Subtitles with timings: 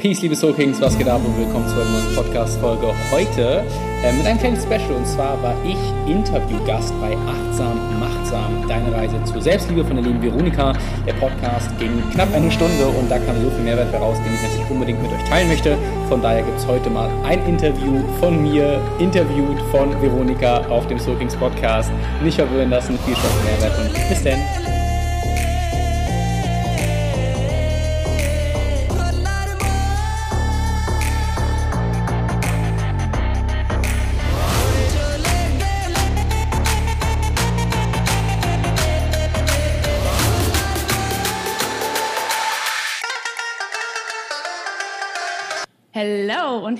[0.00, 2.86] Peace, liebe Soul Kings, was geht ab und willkommen zu einer neuen Podcast-Folge.
[3.10, 3.62] Heute
[4.02, 5.76] äh, mit einem kleinen Special und zwar war ich
[6.10, 10.72] Interviewgast bei Achtsam Machtsam, deine Reise zur Selbstliebe von der lieben Veronika.
[11.06, 14.40] Der Podcast ging knapp eine Stunde und da kam so viel Mehrwert heraus, den ich
[14.40, 15.76] natürlich unbedingt mit euch teilen möchte.
[16.08, 20.98] Von daher gibt es heute mal ein Interview von mir, interviewt von Veronika auf dem
[20.98, 21.92] Soul Kings Podcast.
[22.24, 24.79] Nicht verwirren lassen, viel Spaß Mehrwert und bis dann.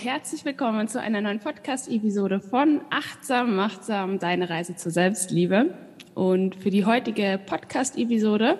[0.02, 5.74] Herzlich willkommen zu einer neuen Podcast-Episode von Achtsam, Machtsam, deine Reise zur Selbstliebe.
[6.14, 8.58] Und für die heutige Podcast-Episode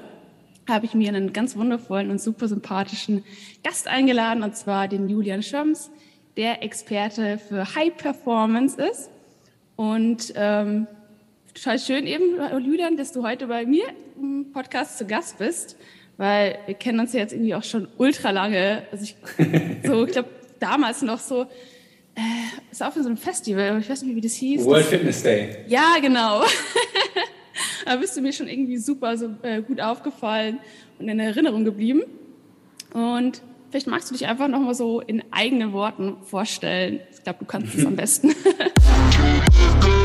[0.69, 3.25] habe ich mir einen ganz wundervollen und super sympathischen
[3.65, 5.91] Gast eingeladen, und zwar den Julian Schöms,
[6.37, 9.09] der Experte für High Performance ist.
[9.77, 10.89] Und ähm,
[11.55, 13.85] total schön eben, Julian, dass du heute bei mir
[14.19, 15.79] im Podcast zu Gast bist,
[16.19, 18.83] weil wir kennen uns ja jetzt irgendwie auch schon ultra lange.
[18.93, 19.17] Also ich
[19.87, 20.29] so, ich glaube,
[20.61, 21.43] damals noch so,
[22.15, 24.65] äh, ist auch in so einem Festival, ich weiß nicht, wie das hieß.
[24.65, 25.57] World das, Fitness Day.
[25.69, 26.43] Ja, genau.
[27.85, 30.61] da bist du mir schon irgendwie super so äh, gut aufgefallen
[30.99, 32.03] und in Erinnerung geblieben.
[32.93, 37.01] Und vielleicht magst du dich einfach nochmal so in eigenen Worten vorstellen.
[37.13, 38.35] Ich glaube, du kannst es am besten.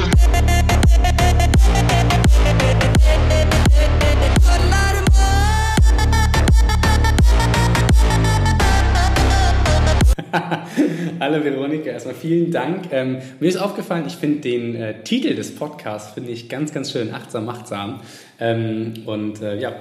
[11.20, 12.86] Hallo Veronika, erstmal vielen Dank.
[12.92, 16.92] Ähm, mir ist aufgefallen, ich finde den äh, Titel des Podcasts finde ich ganz, ganz
[16.92, 18.02] schön, achtsam, machtsam.
[18.40, 19.74] Ähm, und äh, ja,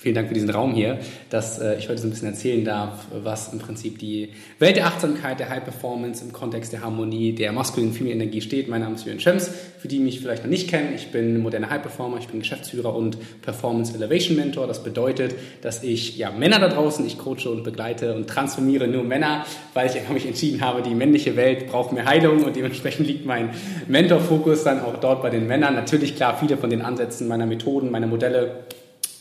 [0.00, 0.98] Vielen Dank für diesen Raum hier,
[1.28, 4.86] dass äh, ich heute so ein bisschen erzählen darf, was im Prinzip die Welt der
[4.86, 8.66] Achtsamkeit, der High Performance im Kontext der Harmonie, der maskulinen Female Energie steht.
[8.66, 10.94] Mein Name ist Jürgen Schems, für die mich vielleicht noch nicht kennen.
[10.96, 14.66] Ich bin moderner High Performer, ich bin Geschäftsführer und Performance Elevation Mentor.
[14.66, 19.04] Das bedeutet, dass ich ja, Männer da draußen, ich coache und begleite und transformiere nur
[19.04, 19.44] Männer,
[19.74, 23.50] weil ich mich entschieden habe, die männliche Welt braucht mehr Heilung und dementsprechend liegt mein
[23.86, 25.74] Mentorfokus dann auch dort bei den Männern.
[25.74, 28.64] Natürlich klar, viele von den Ansätzen meiner Methoden, meiner Modelle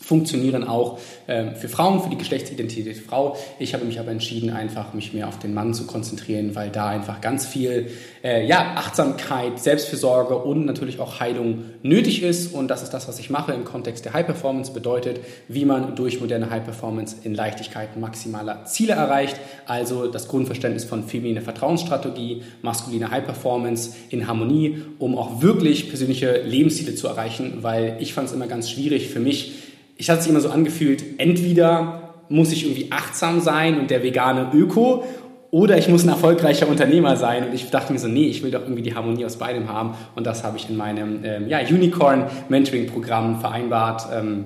[0.10, 0.98] funktionieren auch
[1.28, 3.38] ähm, für Frauen, für die Geschlechtsidentität Frau.
[3.60, 6.90] Ich habe mich aber entschieden, einfach mich mehr auf den Mann zu konzentrieren, weil da
[6.90, 7.92] einfach ganz viel
[8.24, 12.56] äh, ja, Achtsamkeit, Selbstfürsorge und natürlich auch Heilung nötig ist.
[12.56, 15.96] Und das ist das, was ich mache im Kontext der High Performance, bedeutet, wie man
[15.96, 19.38] durch moderne High Performance in Leichtigkeit maximaler Ziele erreicht.
[19.68, 26.42] Also das Grundverständnis von feminine Vertrauensstrategie, maskuline High Performance in Harmonie, um auch wirklich persönliche
[26.42, 29.69] Lebensziele zu erreichen, weil ich fand es immer ganz schwierig für mich,
[30.00, 34.50] ich hatte es immer so angefühlt, entweder muss ich irgendwie achtsam sein und der vegane
[34.54, 35.04] Öko
[35.52, 37.48] oder ich muss ein erfolgreicher Unternehmer sein.
[37.48, 39.96] Und ich dachte mir so, nee, ich will doch irgendwie die Harmonie aus beidem haben.
[40.16, 44.46] Und das habe ich in meinem ähm, ja, Unicorn-Mentoring-Programm vereinbart ähm,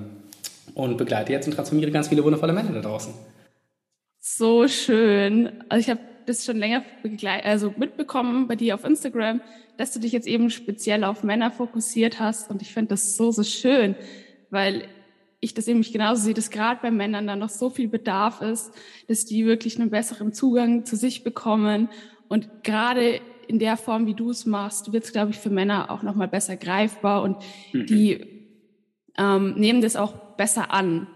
[0.74, 3.14] und begleite jetzt und transformiere ganz viele wundervolle Männer da draußen.
[4.18, 5.52] So schön.
[5.68, 6.82] Also ich habe das schon länger
[7.44, 9.40] also mitbekommen bei dir auf Instagram,
[9.76, 12.50] dass du dich jetzt eben speziell auf Männer fokussiert hast.
[12.50, 13.94] Und ich finde das so, so schön,
[14.50, 14.88] weil
[15.44, 18.72] ich das nämlich genauso sehe, dass gerade bei Männern dann noch so viel Bedarf ist,
[19.08, 21.88] dass die wirklich einen besseren Zugang zu sich bekommen.
[22.28, 25.90] Und gerade in der Form, wie du es machst, wird es, glaube ich, für Männer
[25.90, 27.36] auch nochmal besser greifbar und
[27.72, 27.86] mhm.
[27.86, 28.26] die
[29.18, 31.06] ähm, nehmen das auch besser an.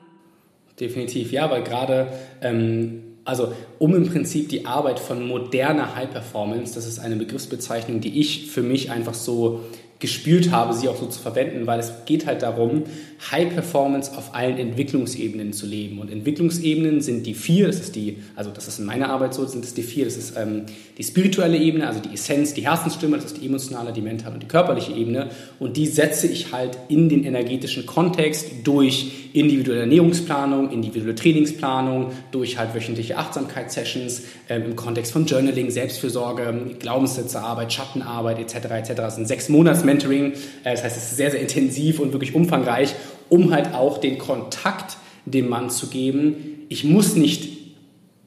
[0.78, 6.74] Definitiv, ja, weil gerade ähm, also um im Prinzip die Arbeit von moderner High Performance,
[6.74, 9.60] das ist eine Begriffsbezeichnung, die ich für mich einfach so
[10.00, 12.84] gespürt habe, sie auch so zu verwenden, weil es geht halt darum,
[13.32, 15.98] High Performance auf allen Entwicklungsebenen zu leben.
[15.98, 19.44] Und Entwicklungsebenen sind die vier, das ist die, also das ist in meiner Arbeit so,
[19.44, 20.66] sind es die vier, das ist ähm,
[20.96, 24.42] die spirituelle Ebene, also die Essenz, die Herzensstimme, das ist die emotionale, die mentale und
[24.42, 25.30] die körperliche Ebene.
[25.58, 32.56] Und die setze ich halt in den energetischen Kontext durch individuelle Ernährungsplanung, individuelle Trainingsplanung, durch
[32.56, 38.54] halt wöchentliche Achtsamkeitssessions ähm, im Kontext von Journaling, Selbstfürsorge, Glaubenssätzearbeit, Schattenarbeit etc.
[38.70, 38.92] etc.
[38.94, 40.32] Das sind sechs Monats Mentoring,
[40.64, 42.94] äh, das heißt, es ist sehr, sehr intensiv und wirklich umfangreich
[43.28, 46.66] um halt auch den Kontakt dem Mann zu geben.
[46.68, 47.56] Ich muss nicht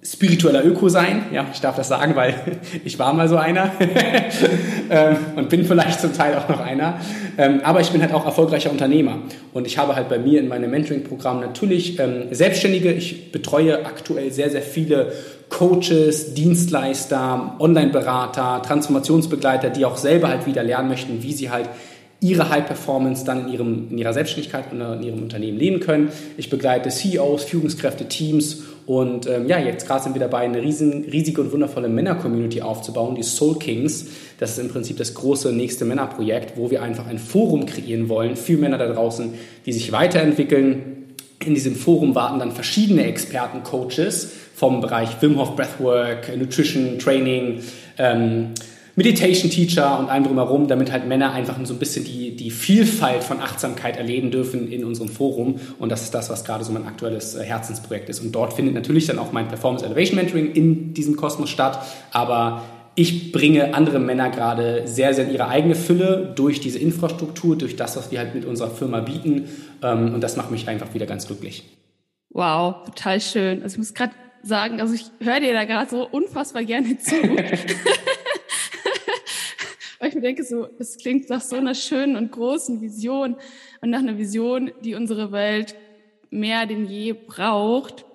[0.03, 2.33] spiritueller Öko sein, ja, ich darf das sagen, weil
[2.85, 3.71] ich war mal so einer
[4.89, 6.99] ähm, und bin vielleicht zum Teil auch noch einer,
[7.37, 9.19] ähm, aber ich bin halt auch erfolgreicher Unternehmer.
[9.53, 14.31] Und ich habe halt bei mir in meinem Mentoring-Programm natürlich ähm, Selbstständige, ich betreue aktuell
[14.31, 15.11] sehr, sehr viele
[15.51, 21.69] Coaches, Dienstleister, Online-Berater, Transformationsbegleiter, die auch selber halt wieder lernen möchten, wie sie halt
[22.21, 26.09] ihre High Performance dann in, ihrem, in ihrer Selbstständigkeit und in ihrem Unternehmen leben können.
[26.37, 31.03] Ich begleite CEOs, Führungskräfte, Teams Und ähm, ja, jetzt gerade sind wir dabei, eine riesen,
[31.11, 34.05] riesige und wundervolle Männer-Community aufzubauen, die Soul Kings.
[34.39, 38.35] Das ist im Prinzip das große nächste Männerprojekt, wo wir einfach ein Forum kreieren wollen
[38.35, 39.33] für Männer da draußen,
[39.65, 41.15] die sich weiterentwickeln.
[41.43, 47.63] In diesem Forum warten dann verschiedene Experten, Coaches vom Bereich Wim Hof Breathwork, Nutrition, Training,
[47.97, 48.49] ähm,
[48.95, 53.23] Meditation Teacher und allem drumherum, damit halt Männer einfach so ein bisschen die, die Vielfalt
[53.23, 55.59] von Achtsamkeit erleben dürfen in unserem Forum.
[55.79, 58.19] Und das ist das, was gerade so mein aktuelles äh, Herzensprojekt ist.
[58.19, 61.83] Und dort findet natürlich dann auch mein Performance Elevation Mentoring in diesem Kosmos statt.
[62.11, 62.61] Aber
[62.93, 67.77] ich bringe andere Männer gerade sehr, sehr in ihre eigene Fülle durch diese Infrastruktur, durch
[67.77, 69.49] das, was wir halt mit unserer Firma bieten.
[69.81, 71.63] Ähm, und das macht mich einfach wieder ganz glücklich.
[72.29, 73.63] Wow, total schön.
[73.63, 74.11] Also ich muss gerade
[74.43, 77.15] sagen, also ich höre dir da gerade so unfassbar gerne zu.
[80.01, 83.35] weil ich mir denke, so, es klingt nach so einer schönen und großen Vision
[83.81, 85.75] und nach einer Vision, die unsere Welt
[86.31, 88.05] mehr denn je braucht.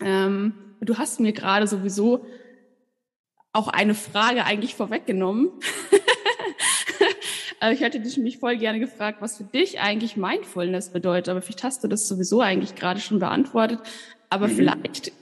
[0.00, 2.24] Ähm, du hast mir gerade sowieso
[3.52, 5.50] auch eine Frage eigentlich vorweggenommen.
[7.60, 11.42] also ich hätte dich mich voll gerne gefragt, was für dich eigentlich Mindfulness bedeutet, aber
[11.42, 13.80] vielleicht hast du das sowieso eigentlich gerade schon beantwortet.
[14.30, 14.52] Aber mhm.
[14.52, 15.12] vielleicht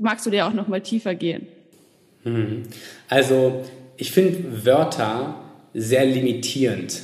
[0.00, 1.46] magst du dir auch noch mal tiefer gehen.
[2.24, 2.62] Mhm.
[3.08, 3.64] Also
[3.96, 5.36] ich finde Wörter
[5.74, 7.02] sehr limitierend.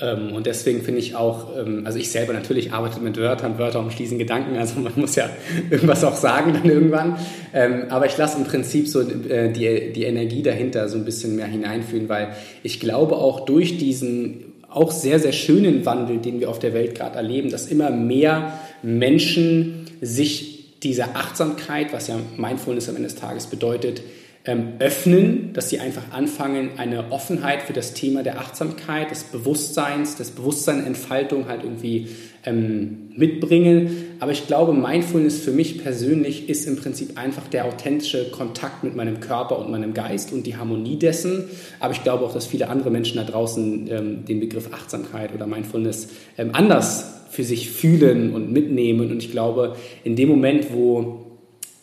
[0.00, 3.80] Ähm, und deswegen finde ich auch, ähm, also ich selber natürlich arbeite mit Wörtern, Wörter
[3.80, 5.28] umschließen Gedanken, also man muss ja
[5.70, 7.16] irgendwas auch sagen dann irgendwann.
[7.52, 11.36] Ähm, aber ich lasse im Prinzip so äh, die, die Energie dahinter so ein bisschen
[11.36, 12.28] mehr hineinfühlen, weil
[12.62, 16.94] ich glaube auch durch diesen auch sehr, sehr schönen Wandel, den wir auf der Welt
[16.94, 18.52] gerade erleben, dass immer mehr
[18.82, 24.02] Menschen sich dieser Achtsamkeit, was ja Mindfulness am Ende des Tages bedeutet,
[24.44, 30.16] ähm, öffnen, dass sie einfach anfangen, eine Offenheit für das Thema der Achtsamkeit, des Bewusstseins,
[30.16, 32.08] des Bewusstseinentfaltung halt irgendwie
[32.46, 34.16] ähm, mitbringen.
[34.20, 38.96] Aber ich glaube, Mindfulness für mich persönlich ist im Prinzip einfach der authentische Kontakt mit
[38.96, 41.44] meinem Körper und meinem Geist und die Harmonie dessen.
[41.78, 45.46] Aber ich glaube auch, dass viele andere Menschen da draußen ähm, den Begriff Achtsamkeit oder
[45.46, 46.08] Mindfulness
[46.38, 49.10] ähm, anders für sich fühlen und mitnehmen.
[49.10, 51.28] Und ich glaube, in dem Moment, wo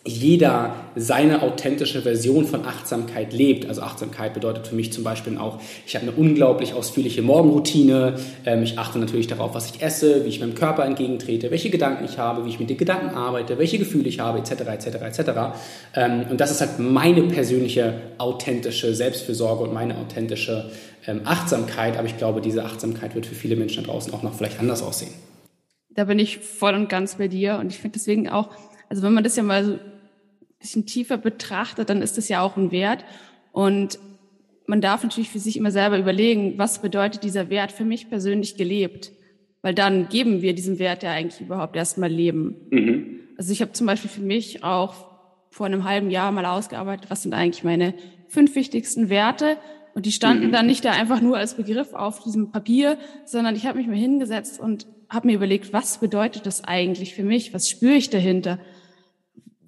[0.08, 3.68] jeder seine authentische Version von Achtsamkeit lebt.
[3.68, 8.16] Also Achtsamkeit bedeutet für mich zum Beispiel auch, ich habe eine unglaublich ausführliche Morgenroutine.
[8.46, 12.06] Ähm, ich achte natürlich darauf, was ich esse, wie ich meinem Körper entgegentrete, welche Gedanken
[12.06, 15.32] ich habe, wie ich mit den Gedanken arbeite, welche Gefühle ich habe, etc., etc., etc.
[16.30, 20.70] Und das ist halt meine persönliche authentische Selbstfürsorge und meine authentische
[21.08, 21.98] ähm, Achtsamkeit.
[21.98, 24.84] Aber ich glaube, diese Achtsamkeit wird für viele Menschen da draußen auch noch vielleicht anders
[24.84, 25.14] aussehen.
[25.96, 28.50] Da bin ich voll und ganz bei dir und ich finde deswegen auch,
[28.90, 29.80] also wenn man das ja mal so
[30.66, 33.06] bisschen tiefer betrachtet, dann ist das ja auch ein Wert.
[33.52, 34.00] Und
[34.66, 38.58] man darf natürlich für sich immer selber überlegen, was bedeutet dieser Wert für mich persönlich
[38.58, 39.12] gelebt?
[39.62, 42.56] Weil dann geben wir diesem Wert ja eigentlich überhaupt erstmal Leben.
[42.72, 43.20] Mhm.
[43.38, 45.06] Also ich habe zum Beispiel für mich auch
[45.52, 47.94] vor einem halben Jahr mal ausgearbeitet, was sind eigentlich meine
[48.28, 49.58] fünf wichtigsten Werte.
[49.94, 50.52] Und die standen mhm.
[50.52, 53.96] dann nicht da einfach nur als Begriff auf diesem Papier, sondern ich habe mich mal
[53.96, 57.54] hingesetzt und habe mir überlegt, was bedeutet das eigentlich für mich?
[57.54, 58.60] Was spüre ich dahinter?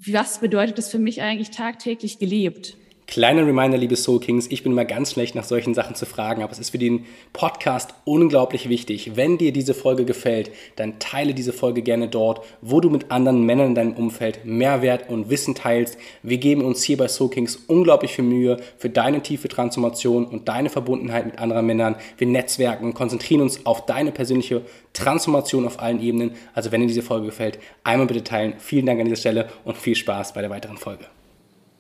[0.06, 2.78] was bedeutet das für mich eigentlich tagtäglich gelebt?
[3.08, 6.44] Kleiner Reminder, liebe Soul Kings, ich bin immer ganz schlecht nach solchen Sachen zu fragen,
[6.44, 9.16] aber es ist für den Podcast unglaublich wichtig.
[9.16, 13.44] Wenn dir diese Folge gefällt, dann teile diese Folge gerne dort, wo du mit anderen
[13.44, 15.98] Männern in deinem Umfeld Mehrwert und Wissen teilst.
[16.22, 20.50] Wir geben uns hier bei Soul Kings unglaublich viel Mühe für deine tiefe Transformation und
[20.50, 21.96] deine Verbundenheit mit anderen Männern.
[22.18, 26.32] Wir netzwerken, konzentrieren uns auf deine persönliche Transformation auf allen Ebenen.
[26.54, 28.56] Also wenn dir diese Folge gefällt, einmal bitte teilen.
[28.58, 31.06] Vielen Dank an dieser Stelle und viel Spaß bei der weiteren Folge.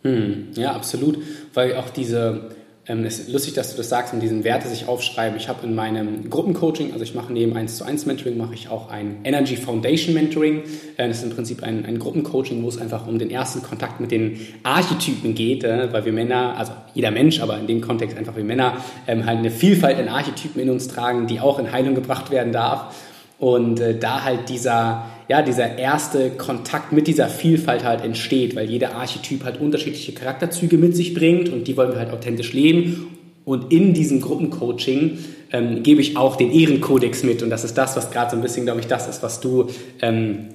[0.03, 1.17] Hm, ja, absolut.
[1.53, 2.51] Weil auch diese,
[2.87, 5.37] ähm, es ist lustig, dass du das sagst, und diesen Werte sich aufschreiben.
[5.37, 8.69] Ich habe in meinem Gruppencoaching, also ich mache neben 1 zu 1 Mentoring, mache ich
[8.69, 10.61] auch ein Energy Foundation Mentoring.
[10.97, 13.99] Äh, das ist im Prinzip ein, ein Gruppencoaching, wo es einfach um den ersten Kontakt
[13.99, 18.17] mit den Archetypen geht, äh, weil wir Männer, also jeder Mensch, aber in dem Kontext
[18.17, 18.77] einfach wir Männer,
[19.07, 22.53] ähm, halt eine Vielfalt an Archetypen in uns tragen, die auch in Heilung gebracht werden
[22.53, 22.95] darf.
[23.39, 28.69] Und äh, da halt dieser, ja, dieser erste Kontakt mit dieser Vielfalt halt entsteht, weil
[28.69, 33.17] jeder Archetyp halt unterschiedliche Charakterzüge mit sich bringt und die wollen wir halt authentisch leben.
[33.45, 35.19] Und in diesem Gruppencoaching
[35.53, 38.41] ähm, gebe ich auch den Ehrenkodex mit und das ist das, was gerade so ein
[38.41, 39.69] bisschen, glaube ich, das ist, was du
[40.01, 40.47] ähm,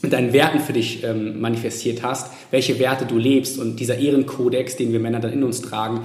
[0.00, 4.76] mit deinen Werten für dich ähm, manifestiert hast, welche Werte du lebst und dieser Ehrenkodex,
[4.76, 6.02] den wir Männer dann in uns tragen,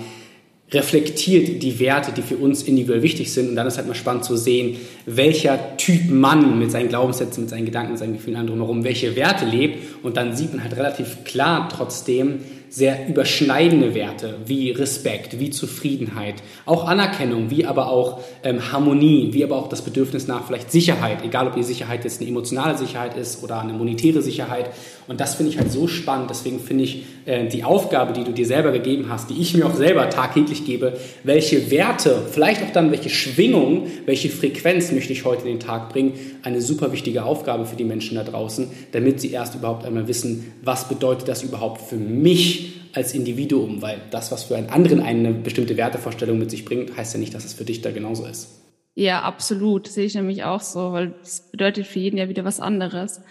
[0.73, 3.49] reflektiert die Werte, die für uns individuell wichtig sind.
[3.49, 7.49] Und dann ist halt mal spannend zu sehen, welcher Typ Mann mit seinen Glaubenssätzen, mit
[7.49, 10.03] seinen Gedanken, mit seinen Gefühlen drumherum, welche Werte lebt.
[10.03, 12.39] Und dann sieht man halt relativ klar trotzdem
[12.73, 19.43] sehr überschneidende Werte wie Respekt, wie Zufriedenheit, auch Anerkennung, wie aber auch ähm, Harmonie, wie
[19.43, 23.15] aber auch das Bedürfnis nach vielleicht Sicherheit, egal ob die Sicherheit jetzt eine emotionale Sicherheit
[23.15, 24.71] ist oder eine monetäre Sicherheit
[25.07, 26.29] Und das finde ich halt so spannend.
[26.29, 29.65] Deswegen finde ich äh, die Aufgabe, die du dir selber gegeben hast, die ich mir
[29.65, 35.25] auch selber tagtäglich gebe, welche Werte, vielleicht auch dann welche Schwingung, welche Frequenz möchte ich
[35.25, 39.19] heute in den Tag bringen, eine super wichtige Aufgabe für die Menschen da draußen, damit
[39.19, 44.31] sie erst überhaupt einmal wissen, was bedeutet das überhaupt für mich als Individuum, weil das,
[44.31, 47.53] was für einen anderen eine bestimmte Wertevorstellung mit sich bringt, heißt ja nicht, dass es
[47.53, 48.49] für dich da genauso ist.
[48.95, 49.87] Ja, absolut.
[49.87, 53.21] Sehe ich nämlich auch so, weil es bedeutet für jeden ja wieder was anderes.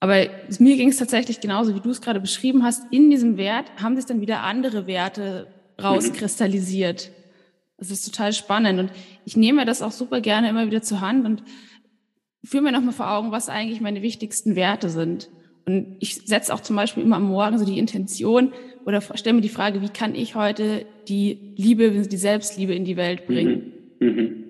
[0.00, 0.26] Aber
[0.58, 2.82] mir ging es tatsächlich genauso, wie du es gerade beschrieben hast.
[2.90, 5.46] In diesem Wert haben sich dann wieder andere Werte
[5.80, 7.10] rauskristallisiert.
[7.76, 8.80] Das ist total spannend.
[8.80, 8.90] Und
[9.26, 11.42] ich nehme das auch super gerne immer wieder zur Hand und
[12.42, 15.28] führe mir nochmal vor Augen, was eigentlich meine wichtigsten Werte sind.
[15.66, 18.52] Und ich setze auch zum Beispiel immer am Morgen so die Intention
[18.86, 22.96] oder stelle mir die Frage, wie kann ich heute die Liebe, die Selbstliebe in die
[22.96, 23.72] Welt bringen?
[24.00, 24.08] Mhm.
[24.08, 24.44] Mhm.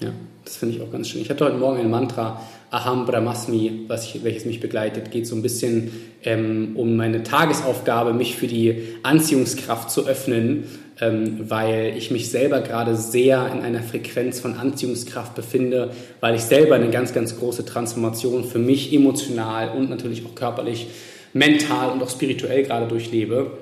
[0.00, 0.12] Ja,
[0.44, 1.22] das finde ich auch ganz schön.
[1.22, 5.12] Ich hatte heute Morgen ein Mantra, Aham Brahmasmi, was ich, welches mich begleitet.
[5.12, 5.92] Geht so ein bisschen
[6.24, 10.64] ähm, um meine Tagesaufgabe, mich für die Anziehungskraft zu öffnen,
[11.00, 16.42] ähm, weil ich mich selber gerade sehr in einer Frequenz von Anziehungskraft befinde, weil ich
[16.42, 20.88] selber eine ganz, ganz große Transformation für mich emotional und natürlich auch körperlich,
[21.32, 23.52] mental und auch spirituell gerade durchlebe,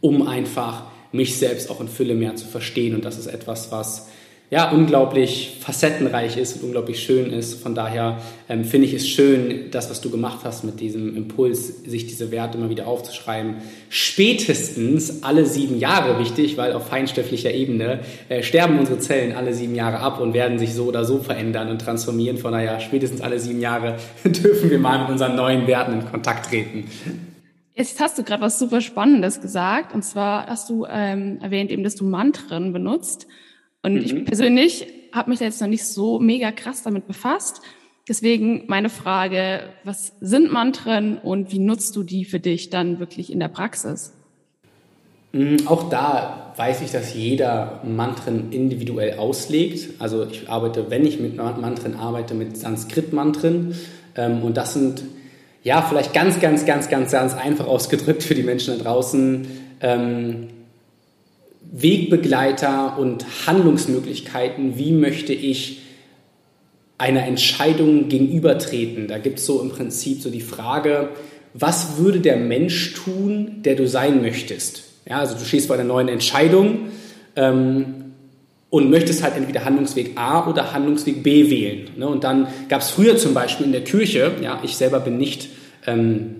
[0.00, 2.94] um einfach mich selbst auch in Fülle mehr zu verstehen.
[2.94, 4.08] Und das ist etwas, was
[4.50, 7.62] ja, unglaublich facettenreich ist und unglaublich schön ist.
[7.62, 11.84] Von daher ähm, finde ich es schön, das, was du gemacht hast mit diesem Impuls,
[11.84, 13.56] sich diese Werte immer wieder aufzuschreiben.
[13.90, 18.00] Spätestens alle sieben Jahre wichtig, weil auf feinstofflicher Ebene
[18.30, 21.68] äh, sterben unsere Zellen alle sieben Jahre ab und werden sich so oder so verändern
[21.68, 22.38] und transformieren.
[22.38, 26.46] Von daher, spätestens alle sieben Jahre dürfen wir mal mit unseren neuen Werten in Kontakt
[26.46, 26.90] treten.
[27.74, 29.94] Jetzt hast du gerade was super Spannendes gesagt.
[29.94, 33.26] Und zwar hast du ähm, erwähnt eben, dass du Mantren benutzt.
[33.82, 34.00] Und mhm.
[34.00, 37.62] ich persönlich habe mich da jetzt noch nicht so mega krass damit befasst.
[38.08, 43.30] Deswegen meine Frage, was sind Mantren und wie nutzt du die für dich dann wirklich
[43.30, 44.14] in der Praxis?
[45.32, 50.00] Mm, auch da weiß ich, dass jeder Mantren individuell auslegt.
[50.00, 53.74] Also ich arbeite, wenn ich mit Mantren arbeite, mit Sanskrit-Mantren.
[54.16, 55.02] Ähm, und das sind,
[55.62, 59.46] ja, vielleicht ganz, ganz, ganz, ganz, ganz einfach ausgedrückt für die Menschen da draußen,
[59.82, 60.48] ähm,
[61.70, 65.82] Wegbegleiter und Handlungsmöglichkeiten, wie möchte ich
[66.98, 69.06] einer Entscheidung gegenübertreten.
[69.06, 71.10] Da gibt es so im Prinzip so die Frage,
[71.54, 74.84] was würde der Mensch tun, der du sein möchtest?
[75.08, 76.88] Ja, also du stehst vor einer neuen Entscheidung
[77.36, 78.12] ähm,
[78.68, 81.88] und möchtest halt entweder Handlungsweg A oder Handlungsweg B wählen.
[81.96, 82.06] Ne?
[82.06, 85.48] Und dann gab es früher zum Beispiel in der Kirche, ja, ich selber bin nicht
[85.86, 86.34] ähm,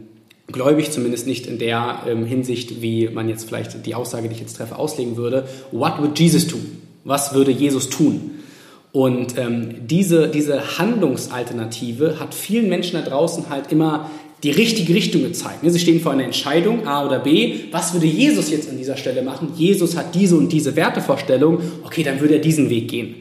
[0.50, 4.40] gläubig, zumindest nicht in der ähm, Hinsicht, wie man jetzt vielleicht die Aussage, die ich
[4.40, 5.46] jetzt treffe, auslegen würde.
[5.72, 6.56] What would Jesus do?
[7.04, 8.32] Was würde Jesus tun?
[8.92, 14.10] Und ähm, diese, diese Handlungsalternative hat vielen Menschen da draußen halt immer
[14.42, 15.58] die richtige Richtung gezeigt.
[15.62, 17.54] Sie stehen vor einer Entscheidung, A oder B.
[17.72, 19.50] Was würde Jesus jetzt an dieser Stelle machen?
[19.56, 21.60] Jesus hat diese und diese Wertevorstellung.
[21.84, 23.16] Okay, dann würde er diesen Weg gehen.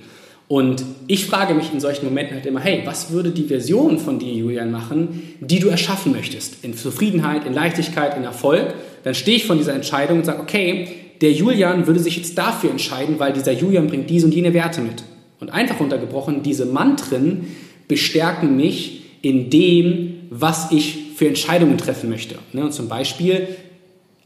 [0.47, 4.17] Und ich frage mich in solchen Momenten halt immer, hey, was würde die Version von
[4.17, 6.63] dir, Julian, machen, die du erschaffen möchtest?
[6.63, 8.73] In Zufriedenheit, in Leichtigkeit, in Erfolg.
[9.03, 10.87] Dann stehe ich von dieser Entscheidung und sage, okay,
[11.19, 14.81] der Julian würde sich jetzt dafür entscheiden, weil dieser Julian bringt diese und jene Werte
[14.81, 15.03] mit.
[15.39, 17.47] Und einfach runtergebrochen, diese Mantren
[17.87, 22.35] bestärken mich in dem, was ich für Entscheidungen treffen möchte.
[22.53, 23.47] Ne, und zum Beispiel,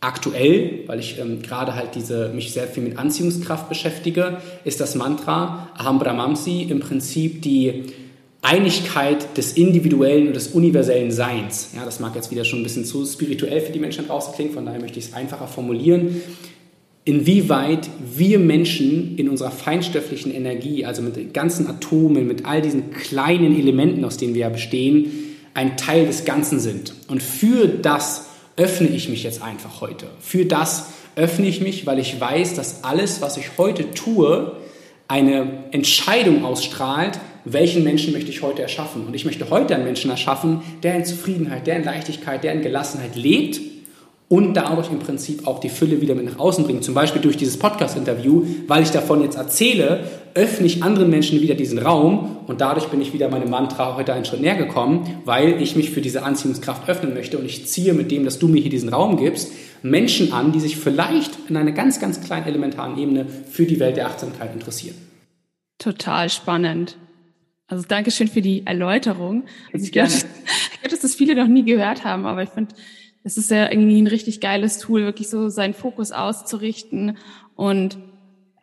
[0.04, 4.96] Aktuell, weil ich ähm, gerade halt diese, mich sehr viel mit Anziehungskraft beschäftige, ist das
[4.96, 7.84] Mantra Aham Brahmamsi im Prinzip die
[8.42, 11.70] Einigkeit des individuellen und des universellen Seins.
[11.76, 14.54] Ja, das mag jetzt wieder schon ein bisschen zu spirituell für die Menschen draußen klingen,
[14.54, 16.22] von daher möchte ich es einfacher formulieren.
[17.06, 22.92] Inwieweit wir Menschen in unserer feinstofflichen Energie, also mit den ganzen Atomen, mit all diesen
[22.92, 25.12] kleinen Elementen, aus denen wir ja bestehen,
[25.54, 26.94] ein Teil des Ganzen sind.
[27.08, 28.28] Und für das,
[28.58, 30.08] öffne ich mich jetzt einfach heute.
[30.20, 34.58] Für das öffne ich mich, weil ich weiß, dass alles, was ich heute tue,
[35.08, 39.06] eine Entscheidung ausstrahlt, welchen Menschen möchte ich heute erschaffen.
[39.08, 42.62] Und ich möchte heute einen Menschen erschaffen, der in Zufriedenheit, der in Leichtigkeit, der in
[42.62, 43.60] Gelassenheit lebt
[44.30, 46.82] und dadurch im Prinzip auch die Fülle wieder mit nach außen bringen.
[46.82, 51.56] Zum Beispiel durch dieses Podcast-Interview, weil ich davon jetzt erzähle, öffne ich anderen Menschen wieder
[51.56, 55.62] diesen Raum und dadurch bin ich wieder meinem Mantra heute einen Schritt näher gekommen, weil
[55.62, 58.62] ich mich für diese Anziehungskraft öffnen möchte und ich ziehe mit dem, dass du mir
[58.62, 59.52] hier diesen Raum gibst,
[59.84, 63.98] Menschen an, die sich vielleicht in einer ganz, ganz kleinen elementaren Ebene für die Welt
[63.98, 64.96] der Achtsamkeit interessieren.
[65.78, 66.98] Total spannend.
[67.68, 69.44] Also Dankeschön für die Erläuterung.
[69.74, 72.76] Also ich glaube, ich glaube, dass das viele noch nie gehört haben, aber ich finde,
[73.24, 77.18] es ist ja irgendwie ein richtig geiles Tool, wirklich so seinen Fokus auszurichten
[77.56, 77.98] und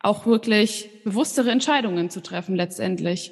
[0.01, 3.31] auch wirklich bewusstere Entscheidungen zu treffen letztendlich.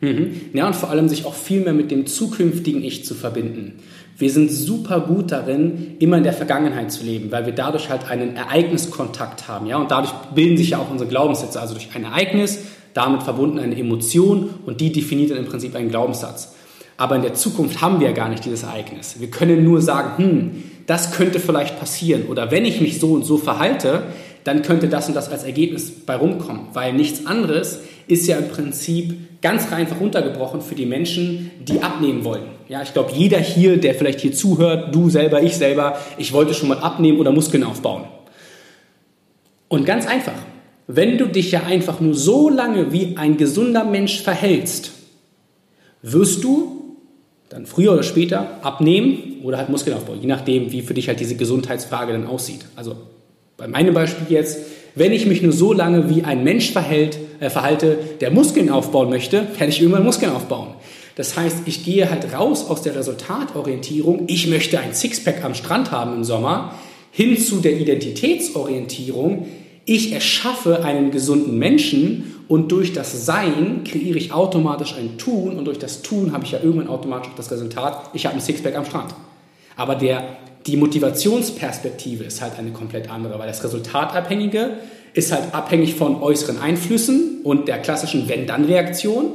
[0.00, 0.40] Mhm.
[0.52, 3.80] Ja, und vor allem sich auch viel mehr mit dem zukünftigen Ich zu verbinden.
[4.16, 8.08] Wir sind super gut darin, immer in der Vergangenheit zu leben, weil wir dadurch halt
[8.08, 9.66] einen Ereigniskontakt haben.
[9.66, 9.76] Ja?
[9.76, 11.60] Und dadurch bilden sich ja auch unsere Glaubenssätze.
[11.60, 15.88] Also durch ein Ereignis, damit verbunden eine Emotion und die definiert dann im Prinzip einen
[15.88, 16.54] Glaubenssatz.
[16.96, 19.20] Aber in der Zukunft haben wir ja gar nicht dieses Ereignis.
[19.20, 22.26] Wir können nur sagen, hm, das könnte vielleicht passieren.
[22.26, 24.04] Oder wenn ich mich so und so verhalte,
[24.48, 26.68] dann könnte das und das als Ergebnis bei rumkommen.
[26.72, 32.24] Weil nichts anderes ist ja im Prinzip ganz einfach runtergebrochen für die Menschen, die abnehmen
[32.24, 32.44] wollen.
[32.66, 36.54] Ja, ich glaube, jeder hier, der vielleicht hier zuhört, du selber, ich selber, ich wollte
[36.54, 38.04] schon mal abnehmen oder Muskeln aufbauen.
[39.68, 40.32] Und ganz einfach,
[40.86, 44.92] wenn du dich ja einfach nur so lange wie ein gesunder Mensch verhältst,
[46.00, 46.96] wirst du
[47.50, 51.20] dann früher oder später abnehmen oder halt Muskeln aufbauen, je nachdem, wie für dich halt
[51.20, 52.64] diese Gesundheitsfrage dann aussieht.
[52.76, 52.96] Also
[53.58, 54.60] bei meinem Beispiel jetzt,
[54.94, 59.10] wenn ich mich nur so lange wie ein Mensch verhält, äh, verhalte, der Muskeln aufbauen
[59.10, 60.74] möchte, werde ich irgendwann Muskeln aufbauen.
[61.16, 65.90] Das heißt, ich gehe halt raus aus der Resultatorientierung, ich möchte ein Sixpack am Strand
[65.90, 66.74] haben im Sommer,
[67.10, 69.48] hin zu der Identitätsorientierung,
[69.84, 75.64] ich erschaffe einen gesunden Menschen und durch das Sein kreiere ich automatisch ein Tun und
[75.64, 78.84] durch das Tun habe ich ja irgendwann automatisch das Resultat, ich habe ein Sixpack am
[78.84, 79.14] Strand.
[79.74, 80.38] Aber der
[80.68, 84.74] die Motivationsperspektive ist halt eine komplett andere, weil das Resultatabhängige
[85.14, 89.32] ist halt abhängig von äußeren Einflüssen und der klassischen Wenn-Dann-Reaktion.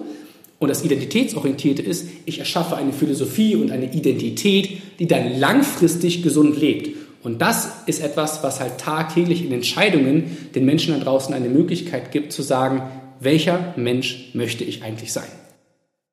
[0.59, 6.57] Und das Identitätsorientierte ist, ich erschaffe eine Philosophie und eine Identität, die dann langfristig gesund
[6.59, 6.95] lebt.
[7.23, 12.11] Und das ist etwas, was halt tagtäglich in Entscheidungen den Menschen da draußen eine Möglichkeit
[12.11, 12.83] gibt zu sagen,
[13.19, 15.27] welcher Mensch möchte ich eigentlich sein.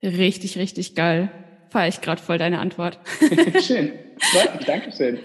[0.03, 1.31] Richtig, richtig geil.
[1.69, 2.99] Feier ich gerade voll deine Antwort.
[3.63, 3.93] Schön.
[4.67, 5.19] Dankeschön.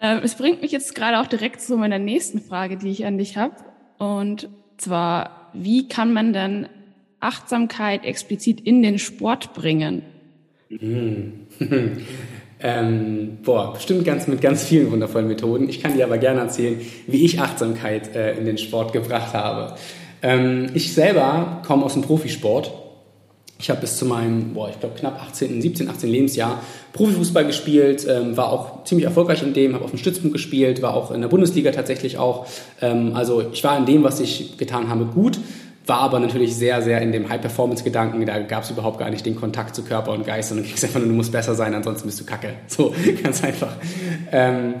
[0.00, 3.18] Ähm, es bringt mich jetzt gerade auch direkt zu meiner nächsten Frage, die ich an
[3.18, 3.54] dich habe.
[3.98, 6.68] Und zwar, wie kann man denn
[7.20, 10.02] Achtsamkeit explizit in den Sport bringen?
[10.70, 11.46] Mhm.
[12.60, 15.68] ähm, boah, bestimmt ganz, mit ganz vielen wundervollen Methoden.
[15.68, 19.76] Ich kann dir aber gerne erzählen, wie ich Achtsamkeit äh, in den Sport gebracht habe.
[20.22, 22.72] Ähm, ich selber komme aus dem Profisport
[23.60, 28.06] ich habe bis zu meinem, boah, ich glaube knapp 18, 17, 18 Lebensjahr Profifußball gespielt,
[28.08, 31.20] ähm, war auch ziemlich erfolgreich in dem, habe auf dem Stützpunkt gespielt, war auch in
[31.20, 32.46] der Bundesliga tatsächlich auch.
[32.80, 35.38] Ähm, also ich war in dem, was ich getan habe, gut,
[35.90, 38.24] war aber natürlich sehr, sehr in dem High-Performance-Gedanken.
[38.24, 40.84] Da gab es überhaupt gar nicht den Kontakt zu Körper und Geist, sondern ging es
[40.84, 42.54] einfach nur, du musst besser sein, ansonsten bist du kacke.
[42.68, 43.72] So, ganz einfach.
[44.30, 44.74] Ähm,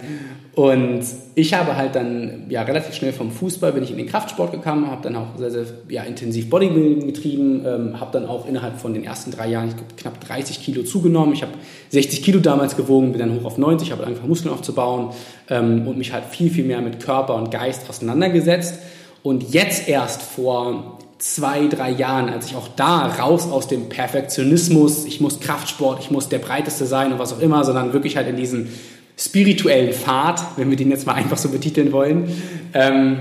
[0.54, 1.00] und
[1.34, 4.88] ich habe halt dann ja relativ schnell vom Fußball bin ich in den Kraftsport gekommen,
[4.88, 8.94] habe dann auch sehr, sehr ja, intensiv Bodybuilding getrieben, ähm, habe dann auch innerhalb von
[8.94, 11.32] den ersten drei Jahren knapp 30 Kilo zugenommen.
[11.34, 11.52] Ich habe
[11.88, 15.10] 60 Kilo damals gewogen, bin dann hoch auf 90, habe angefangen Muskeln aufzubauen
[15.48, 18.78] ähm, und mich halt viel, viel mehr mit Körper und Geist auseinandergesetzt.
[19.22, 25.04] Und jetzt erst vor zwei, drei Jahren, als ich auch da raus aus dem Perfektionismus,
[25.04, 28.28] ich muss Kraftsport, ich muss der Breiteste sein und was auch immer, sondern wirklich halt
[28.28, 28.68] in diesen
[29.16, 32.42] spirituellen Pfad, wenn wir den jetzt mal einfach so betiteln wollen,
[32.74, 33.18] ähm,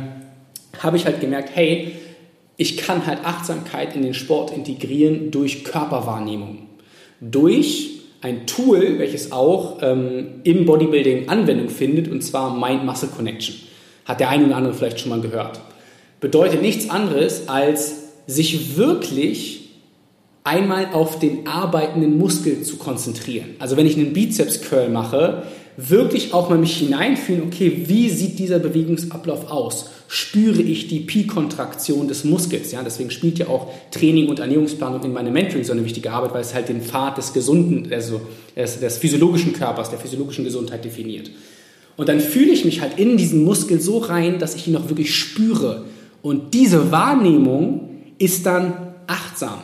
[0.79, 1.93] habe ich halt gemerkt, hey,
[2.55, 6.67] ich kann halt Achtsamkeit in den Sport integrieren durch Körperwahrnehmung.
[7.21, 13.55] Durch ein Tool, welches auch ähm, im Bodybuilding Anwendung findet, und zwar Mind-Muscle Connection.
[14.05, 15.59] Hat der eine oder andere vielleicht schon mal gehört.
[16.19, 17.95] Bedeutet nichts anderes, als
[18.27, 19.69] sich wirklich
[20.43, 23.49] einmal auf den arbeitenden Muskel zu konzentrieren.
[23.59, 25.43] Also wenn ich einen Bizeps-Curl mache,
[25.77, 29.91] wirklich auch mal mich hineinfühlen, okay, wie sieht dieser Bewegungsablauf aus?
[30.07, 32.71] Spüre ich die Pi-Kontraktion des Muskels?
[32.71, 36.33] Ja, deswegen spielt ja auch Training und Ernährungsplanung in meinem Mentoring so eine wichtige Arbeit,
[36.33, 38.19] weil es halt den Pfad des gesunden, also
[38.55, 41.29] des, des physiologischen Körpers, der physiologischen Gesundheit definiert.
[41.95, 44.89] Und dann fühle ich mich halt in diesen Muskel so rein, dass ich ihn auch
[44.89, 45.85] wirklich spüre.
[46.21, 49.59] Und diese Wahrnehmung ist dann achtsam,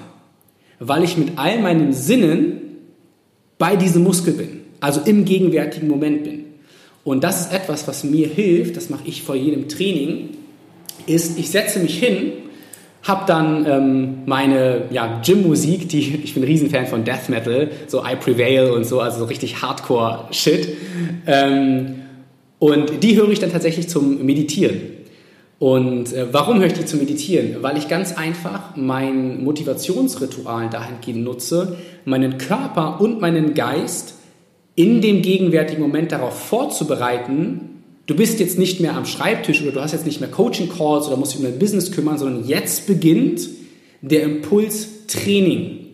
[0.79, 2.61] weil ich mit all meinen Sinnen
[3.57, 6.45] bei diesem Muskel bin also im gegenwärtigen Moment bin.
[7.03, 10.29] Und das ist etwas, was mir hilft, das mache ich vor jedem Training,
[11.07, 12.33] ist, ich setze mich hin,
[13.03, 18.03] habe dann ähm, meine ja, Gym-Musik, die ich bin ein Riesenfan von Death Metal, so
[18.03, 20.69] I Prevail und so, also so richtig Hardcore-Shit.
[21.27, 21.95] Ähm,
[22.57, 24.81] und die höre ich dann tatsächlich zum Meditieren.
[25.57, 27.63] Und äh, warum höre ich die zum Meditieren?
[27.63, 34.15] Weil ich ganz einfach mein Motivationsritual dahingehend nutze, meinen Körper und meinen Geist
[34.75, 39.81] in dem gegenwärtigen Moment darauf vorzubereiten, du bist jetzt nicht mehr am Schreibtisch oder du
[39.81, 43.47] hast jetzt nicht mehr Coaching-Calls oder musst dich um dein Business kümmern, sondern jetzt beginnt
[44.01, 45.85] der Impuls Training.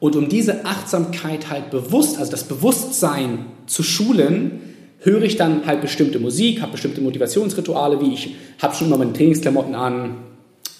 [0.00, 4.60] Und um diese Achtsamkeit halt bewusst, also das Bewusstsein zu schulen,
[5.04, 9.12] höre ich dann halt bestimmte Musik, habe bestimmte Motivationsrituale, wie ich habe schon immer meine
[9.12, 10.16] Trainingsklamotten an,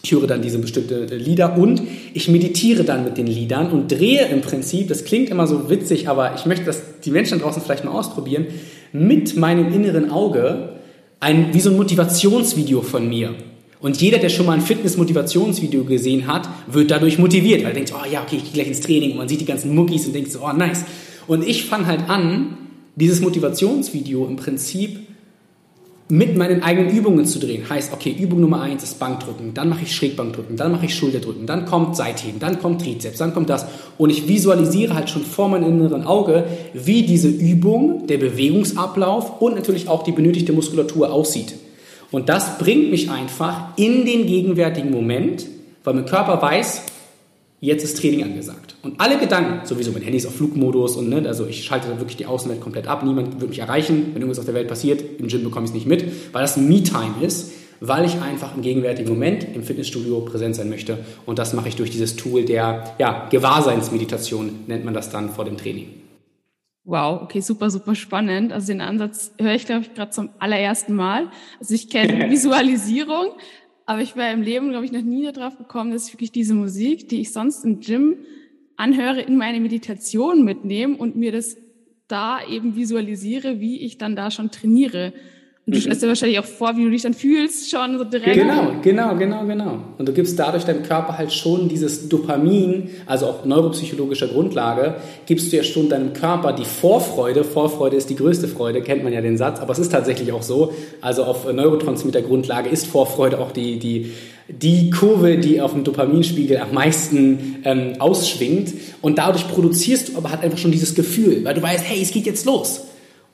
[0.03, 1.81] Ich höre dann diese bestimmten Lieder und
[2.13, 6.09] ich meditiere dann mit den Liedern und drehe im Prinzip, das klingt immer so witzig,
[6.09, 8.47] aber ich möchte, dass die Menschen draußen vielleicht mal ausprobieren,
[8.93, 10.75] mit meinem inneren Auge
[11.21, 13.35] ein, wie so ein Motivationsvideo von mir.
[13.81, 17.93] Und jeder, der schon mal ein Fitness-Motivationsvideo gesehen hat, wird dadurch motiviert, weil er denkt,
[17.95, 20.15] oh ja, okay, ich gehe gleich ins Training und man sieht die ganzen Muckis und
[20.15, 20.85] denkt so, oh nice.
[21.27, 22.59] Und ich fange halt an,
[22.97, 25.01] dieses Motivationsvideo im Prinzip
[26.09, 27.69] mit meinen eigenen Übungen zu drehen.
[27.69, 31.47] Heißt, okay, Übung Nummer eins ist Bankdrücken, dann mache ich Schrägbankdrücken, dann mache ich Schulterdrücken,
[31.47, 33.67] dann kommt Seitheben, dann kommt Trizeps, dann kommt das.
[33.97, 39.55] Und ich visualisiere halt schon vor meinem inneren Auge, wie diese Übung, der Bewegungsablauf und
[39.55, 41.55] natürlich auch die benötigte Muskulatur aussieht.
[42.11, 45.47] Und das bringt mich einfach in den gegenwärtigen Moment,
[45.85, 46.83] weil mein Körper weiß,
[47.65, 48.77] jetzt ist Training angesagt.
[48.83, 51.99] Und alle Gedanken, sowieso mein Handy ist auf Flugmodus und ne, also ich schalte dann
[51.99, 53.03] wirklich die Außenwelt komplett ab.
[53.03, 55.03] Niemand wird mich erreichen, wenn irgendwas auf der Welt passiert.
[55.19, 58.63] Im Gym bekomme ich es nicht mit, weil das Me-Time ist, weil ich einfach im
[58.63, 60.99] gegenwärtigen Moment im Fitnessstudio präsent sein möchte.
[61.27, 65.45] Und das mache ich durch dieses Tool der ja, Gewahrseinsmeditation, nennt man das dann vor
[65.45, 65.89] dem Training.
[66.87, 68.53] Wow, okay, super, super spannend.
[68.53, 71.31] Also den Ansatz höre ich, glaube ich, gerade zum allerersten Mal.
[71.59, 73.29] Also ich kenne Visualisierung,
[73.87, 76.55] aber ich wäre im Leben, glaube ich, noch nie darauf gekommen, dass ich wirklich diese
[76.55, 78.17] Musik, die ich sonst im Gym
[78.77, 81.57] anhöre, in meine Meditation mitnehme und mir das
[82.09, 85.13] da eben visualisiere, wie ich dann da schon trainiere.
[85.67, 88.35] Und du stellst dir wahrscheinlich auch vor, wie du dich dann fühlst, schon so direkt.
[88.35, 89.79] Genau, genau, genau, genau.
[89.97, 95.51] Und du gibst dadurch deinem Körper halt schon dieses Dopamin, also auf neuropsychologischer Grundlage, gibst
[95.51, 97.45] du ja schon deinem Körper die Vorfreude.
[97.45, 100.43] Vorfreude ist die größte Freude, kennt man ja den Satz, aber es ist tatsächlich auch
[100.43, 100.75] so.
[101.01, 104.13] Also auf Neurotransmitter-Grundlage ist Vorfreude auch die, die,
[104.49, 108.75] die Kurve, die auf dem Dopaminspiegel am meisten ähm, ausschwingt.
[109.01, 112.11] Und dadurch produzierst du aber halt einfach schon dieses Gefühl, weil du weißt, hey, es
[112.11, 112.83] geht jetzt los.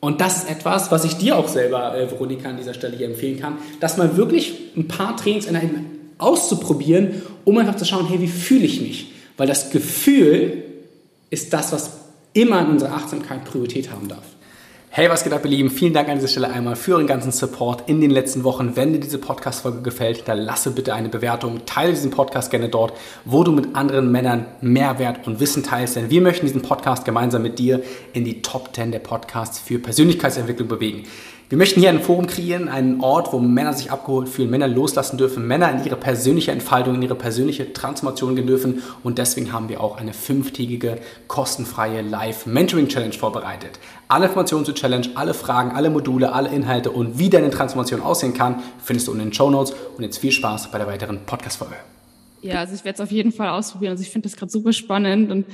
[0.00, 3.06] Und das ist etwas, was ich dir auch selber, äh, Veronika, an dieser Stelle hier
[3.06, 5.86] empfehlen kann, dass mal wirklich ein paar Trainingseinheiten
[6.16, 9.12] auszuprobieren, um einfach zu schauen, hey, wie fühle ich mich?
[9.36, 10.64] Weil das Gefühl
[11.28, 11.90] ist das, was
[12.32, 14.24] immer in unserer Achtsamkeit Priorität haben darf.
[14.92, 15.70] Hey, was geht ab, ihr Lieben?
[15.70, 18.74] Vielen Dank an dieser Stelle einmal für euren ganzen Support in den letzten Wochen.
[18.74, 21.64] Wenn dir diese Podcast-Folge gefällt, dann lasse bitte eine Bewertung.
[21.64, 25.94] Teile diesen Podcast gerne dort, wo du mit anderen Männern Mehrwert und Wissen teilst.
[25.94, 29.78] Denn wir möchten diesen Podcast gemeinsam mit dir in die Top 10 der Podcasts für
[29.78, 31.04] Persönlichkeitsentwicklung bewegen.
[31.50, 35.18] Wir möchten hier ein Forum kreieren, einen Ort, wo Männer sich abgeholt fühlen, Männer loslassen
[35.18, 38.84] dürfen, Männer in ihre persönliche Entfaltung, in ihre persönliche Transformation gehen dürfen.
[39.02, 43.80] Und deswegen haben wir auch eine fünftägige kostenfreie Live-Mentoring-Challenge vorbereitet.
[44.06, 48.32] Alle Informationen zur Challenge, alle Fragen, alle Module, alle Inhalte und wie deine Transformation aussehen
[48.32, 49.74] kann, findest du in den Show Notes.
[49.96, 51.74] Und jetzt viel Spaß bei der weiteren Podcast-Folge.
[52.42, 53.90] Ja, also ich werde es auf jeden Fall ausprobieren.
[53.90, 55.46] Also ich finde das gerade super spannend und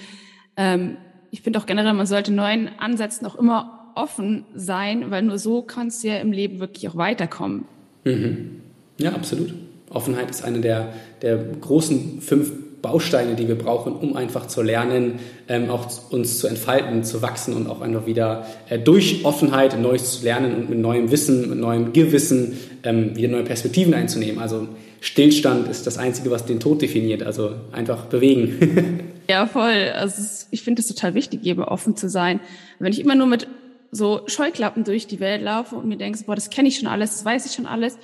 [0.59, 0.98] ähm,
[1.30, 5.62] ich finde auch generell, man sollte neuen Ansätzen auch immer offen sein, weil nur so
[5.62, 7.64] kannst du ja im Leben wirklich auch weiterkommen.
[8.04, 8.61] Mhm.
[8.98, 9.52] Ja, absolut.
[9.90, 15.18] Offenheit ist eine der, der großen fünf Bausteine, die wir brauchen, um einfach zu lernen,
[15.48, 20.18] ähm, auch uns zu entfalten, zu wachsen und auch einfach wieder äh, durch Offenheit Neues
[20.18, 24.40] zu lernen und mit neuem Wissen, mit neuem Gewissen ähm, wieder neue Perspektiven einzunehmen.
[24.40, 24.68] Also
[25.00, 27.22] Stillstand ist das Einzige, was den Tod definiert.
[27.22, 29.00] Also einfach bewegen.
[29.28, 29.90] ja, voll.
[29.94, 32.40] Also ich finde es total wichtig, eben offen zu sein.
[32.78, 33.48] Wenn ich immer nur mit
[33.90, 37.12] so Scheuklappen durch die Welt laufe und mir denkst, boah, das kenne ich schon alles,
[37.12, 37.99] das weiß ich schon alles,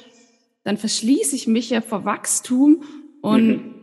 [0.65, 2.83] dann verschließe ich mich ja vor Wachstum
[3.21, 3.75] und mhm.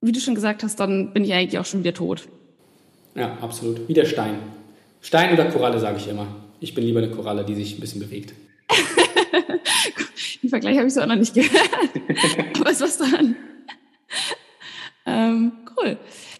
[0.00, 2.28] wie du schon gesagt hast, dann bin ich eigentlich auch schon wieder tot.
[3.14, 3.88] Ja, absolut.
[3.88, 4.38] Wie der Stein.
[5.00, 6.26] Stein oder Koralle, sage ich immer.
[6.60, 8.34] Ich bin lieber eine Koralle, die sich ein bisschen bewegt.
[10.42, 11.70] Den Vergleich habe ich so auch noch nicht gehört.
[12.60, 13.36] Aber es was dran.
[15.06, 15.96] Ähm, cool.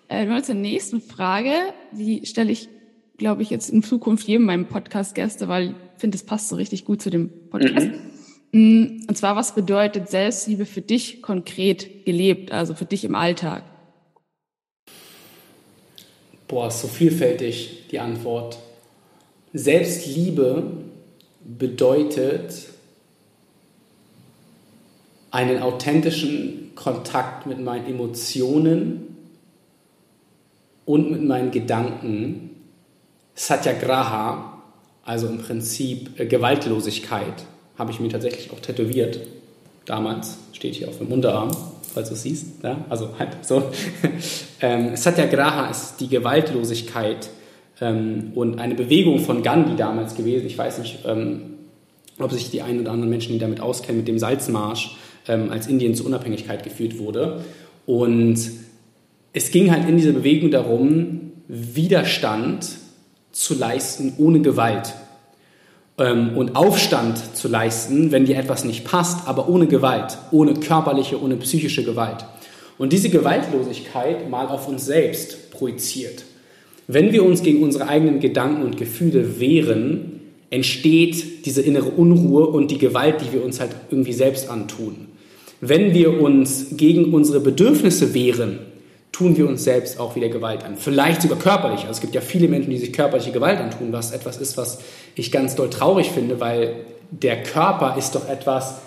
[0.09, 1.53] Äh, wir zur nächsten Frage.
[1.92, 2.68] Die stelle ich
[3.16, 6.85] glaube ich, jetzt in Zukunft jedem meinem Podcast-Gäste, weil ich finde, es passt so richtig
[6.85, 7.88] gut zu dem Podcast.
[8.52, 9.05] Mhm.
[9.09, 13.64] Und zwar, was bedeutet Selbstliebe für dich konkret gelebt, also für dich im Alltag?
[16.48, 18.59] Boah, ist so vielfältig die Antwort.
[19.52, 20.62] Selbstliebe
[21.44, 22.68] bedeutet
[25.31, 29.16] einen authentischen Kontakt mit meinen Emotionen
[30.85, 32.45] und mit meinen Gedanken
[33.37, 34.62] Satyagraha,
[35.05, 37.44] also im Prinzip äh, Gewaltlosigkeit,
[37.79, 39.20] habe ich mir tatsächlich auch tätowiert.
[39.85, 41.51] Damals steht hier auf dem Unterarm,
[41.94, 42.64] falls du es siehst.
[42.64, 42.85] Ja?
[42.88, 43.70] Also halt so.
[44.61, 47.29] ähm, Satyagraha ist die Gewaltlosigkeit
[47.81, 50.46] ähm, und eine Bewegung von Gandhi damals gewesen.
[50.46, 51.42] Ich weiß nicht, ähm,
[52.18, 54.96] ob sich die einen oder anderen Menschen, die damit auskennen, mit dem Salzmarsch,
[55.29, 57.44] ähm, als Indien zur Unabhängigkeit geführt wurde.
[57.85, 58.38] Und
[59.35, 62.66] es ging halt in dieser Bewegung darum, Widerstand
[63.37, 64.94] zu leisten ohne Gewalt.
[65.99, 71.20] ähm, und Aufstand zu leisten, wenn dir etwas nicht passt, aber ohne Gewalt, ohne körperliche,
[71.22, 72.25] ohne psychische Gewalt.
[72.79, 76.25] Und diese Gewaltlosigkeit mal auf uns selbst projiziert.
[76.87, 80.20] Wenn wir uns gegen unsere eigenen Gedanken und Gefühle wehren,
[80.51, 85.09] entsteht diese innere Unruhe und die Gewalt, die wir uns halt irgendwie selbst antun.
[85.61, 88.59] Wenn wir uns gegen unsere Bedürfnisse wehren,
[89.16, 90.76] tun wir uns selbst auch wieder Gewalt an.
[90.76, 91.81] Vielleicht sogar körperlich.
[91.81, 94.81] Also es gibt ja viele Menschen, die sich körperliche Gewalt antun, was etwas ist, was
[95.14, 98.83] ich ganz doll traurig finde, weil der Körper ist doch etwas,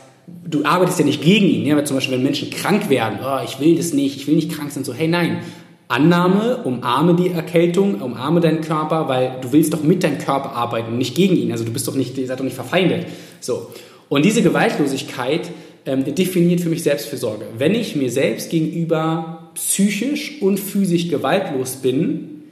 [0.45, 1.65] du arbeitest ja nicht gegen ihn.
[1.65, 1.83] Ja?
[1.83, 4.71] Zum Beispiel, wenn Menschen krank werden, oh, ich will das nicht, ich will nicht krank
[4.71, 5.39] sein, so, hey, nein,
[5.87, 10.91] Annahme, umarme die Erkältung, umarme deinen Körper, weil du willst doch mit deinem Körper arbeiten
[10.91, 11.51] und nicht gegen ihn.
[11.51, 13.07] Also du bist doch nicht, ihr seid doch nicht verfeindet.
[13.39, 13.71] So.
[14.09, 15.49] Und diese Gewaltlosigkeit
[15.87, 17.45] ähm, definiert für mich Selbstfürsorge.
[17.57, 22.43] Wenn ich mir selbst gegenüber psychisch und physisch gewaltlos bin,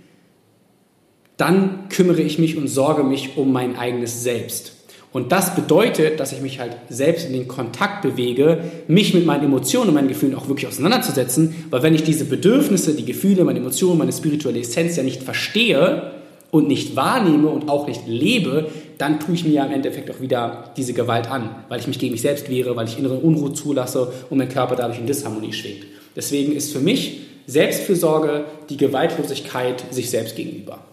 [1.38, 4.74] dann kümmere ich mich und sorge mich um mein eigenes Selbst.
[5.14, 9.46] Und das bedeutet, dass ich mich halt selbst in den Kontakt bewege, mich mit meinen
[9.46, 13.60] Emotionen und meinen Gefühlen auch wirklich auseinanderzusetzen, weil wenn ich diese Bedürfnisse, die Gefühle, meine
[13.60, 16.12] Emotionen, meine spirituelle Essenz ja nicht verstehe
[16.52, 20.20] und nicht wahrnehme und auch nicht lebe, dann tue ich mir ja im Endeffekt auch
[20.20, 23.54] wieder diese Gewalt an, weil ich mich gegen mich selbst wehre, weil ich innere Unruhe
[23.54, 25.97] zulasse und mein Körper dadurch in Disharmonie schwebt.
[26.18, 30.84] Deswegen ist für mich Selbstfürsorge die Gewaltlosigkeit sich selbst gegenüber.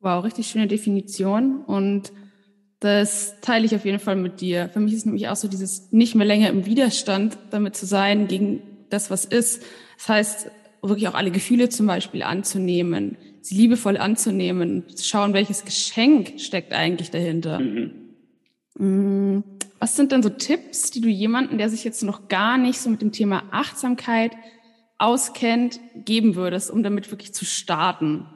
[0.00, 2.10] Wow, richtig schöne Definition und
[2.80, 4.70] das teile ich auf jeden Fall mit dir.
[4.72, 8.26] Für mich ist nämlich auch so dieses nicht mehr länger im Widerstand damit zu sein
[8.26, 9.62] gegen das, was ist.
[9.98, 15.64] Das heißt, wirklich auch alle Gefühle zum Beispiel anzunehmen, sie liebevoll anzunehmen, zu schauen, welches
[15.64, 17.58] Geschenk steckt eigentlich dahinter.
[17.58, 19.42] Mhm.
[19.78, 22.90] Was sind denn so Tipps, die du jemanden, der sich jetzt noch gar nicht so
[22.90, 24.32] mit dem Thema Achtsamkeit
[24.98, 28.26] auskennt, geben würdest, um damit wirklich zu starten?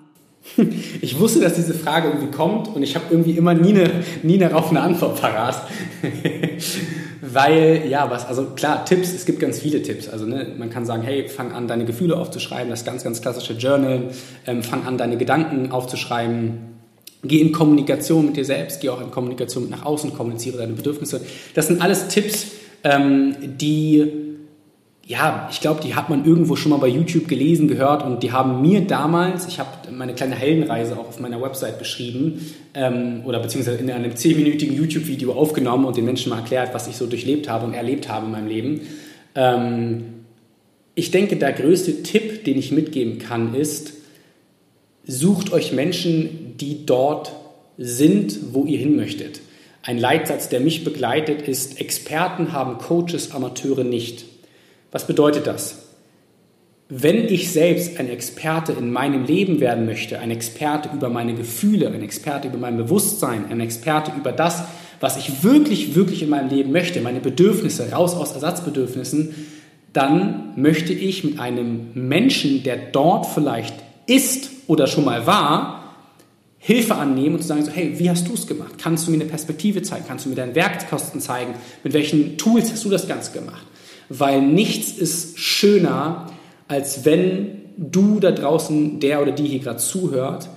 [1.01, 3.91] Ich wusste, dass diese Frage irgendwie kommt und ich habe irgendwie immer nie, eine,
[4.23, 5.63] nie darauf eine Antwort parat.
[7.21, 10.09] Weil, ja, was, also klar, Tipps, es gibt ganz viele Tipps.
[10.09, 13.53] Also ne, man kann sagen, hey, fang an, deine Gefühle aufzuschreiben, das ganz, ganz klassische
[13.53, 14.11] Journal.
[14.47, 16.82] Ähm, fang an, deine Gedanken aufzuschreiben.
[17.25, 20.73] Geh in Kommunikation mit dir selbst, geh auch in Kommunikation mit nach außen, kommuniziere deine
[20.73, 21.21] Bedürfnisse.
[21.55, 22.49] Das sind alles Tipps,
[22.85, 24.33] ähm, die
[25.05, 28.31] ja, ich glaube, die hat man irgendwo schon mal bei YouTube gelesen, gehört und die
[28.31, 33.41] haben mir damals, ich habe meine kleine Heldenreise auch auf meiner Website beschrieben ähm, oder
[33.41, 37.49] beziehungsweise in einem zehnminütigen YouTube-Video aufgenommen und den Menschen mal erklärt, was ich so durchlebt
[37.49, 38.81] habe und erlebt habe in meinem Leben.
[39.35, 40.05] Ähm,
[40.95, 43.95] ich denke, der größte Tipp, den ich mitgeben kann, ist,
[45.05, 47.33] sucht euch Menschen, die dort
[47.77, 49.41] sind, wo ihr hin möchtet.
[49.83, 54.25] Ein Leitsatz, der mich begleitet, ist, Experten haben Coaches, Amateure nicht.
[54.93, 55.79] Was bedeutet das?
[56.89, 61.89] Wenn ich selbst ein Experte in meinem Leben werden möchte, ein Experte über meine Gefühle,
[61.89, 64.63] ein Experte über mein Bewusstsein, ein Experte über das,
[65.01, 69.35] was ich wirklich, wirklich in meinem Leben möchte, meine Bedürfnisse, raus aus Ersatzbedürfnissen,
[69.93, 73.75] dann möchte ich mit einem Menschen, der dort vielleicht
[74.07, 75.82] ist oder schon mal war,
[76.65, 78.75] Hilfe annehmen und zu sagen, so, hey, wie hast du es gemacht?
[78.79, 80.05] Kannst du mir eine Perspektive zeigen?
[80.07, 81.55] Kannst du mir deine Werkkosten zeigen?
[81.83, 83.67] Mit welchen Tools hast du das Ganze gemacht?
[84.19, 86.27] weil nichts ist schöner,
[86.69, 90.49] als wenn du da draußen, der oder die hier gerade zuhört,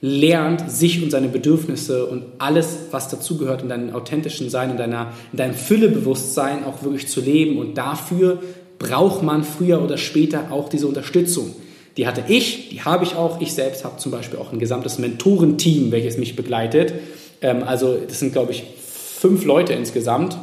[0.00, 5.12] lernt, sich und seine Bedürfnisse und alles, was dazugehört, in deinem authentischen Sein, in, deiner,
[5.32, 7.58] in deinem Füllebewusstsein auch wirklich zu leben.
[7.58, 8.42] Und dafür
[8.78, 11.54] braucht man früher oder später auch diese Unterstützung.
[11.96, 13.40] Die hatte ich, die habe ich auch.
[13.40, 16.94] Ich selbst habe zum Beispiel auch ein gesamtes Mentorenteam, welches mich begleitet.
[17.40, 20.36] Ähm, also das sind, glaube ich, fünf Leute insgesamt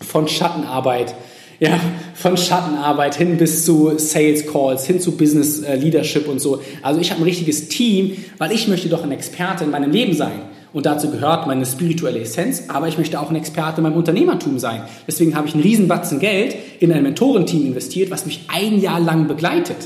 [0.00, 1.14] von Schattenarbeit
[1.62, 1.78] ja,
[2.14, 6.60] von Schattenarbeit hin bis zu Sales Calls, hin zu Business äh, Leadership und so.
[6.82, 10.12] Also ich habe ein richtiges Team, weil ich möchte doch ein Experte in meinem Leben
[10.12, 10.40] sein.
[10.72, 14.58] Und dazu gehört meine spirituelle Essenz, aber ich möchte auch ein Experte in meinem Unternehmertum
[14.58, 14.82] sein.
[15.06, 19.28] Deswegen habe ich einen Riesenbatzen Geld in ein Mentorenteam investiert, was mich ein Jahr lang
[19.28, 19.76] begleitet.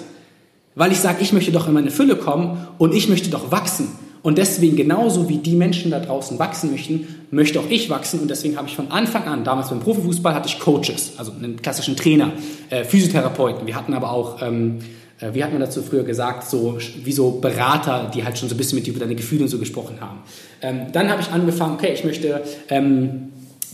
[0.77, 3.89] Weil ich sage, ich möchte doch in meine Fülle kommen und ich möchte doch wachsen.
[4.23, 8.21] Und deswegen, genauso wie die Menschen da draußen wachsen möchten, möchte auch ich wachsen.
[8.21, 11.63] Und deswegen habe ich von Anfang an, damals beim Profifußball, hatte ich Coaches, also einen
[11.63, 12.33] klassischen Trainer,
[12.69, 13.67] äh, Physiotherapeuten.
[13.67, 14.81] Wir hatten aber auch, ähm,
[15.21, 18.55] äh, wie hat man dazu früher gesagt, so wie so Berater, die halt schon so
[18.55, 20.19] ein bisschen mit dir über deine Gefühle und so gesprochen haben.
[20.61, 23.33] Ähm, dann habe ich angefangen, okay, ich möchte ähm,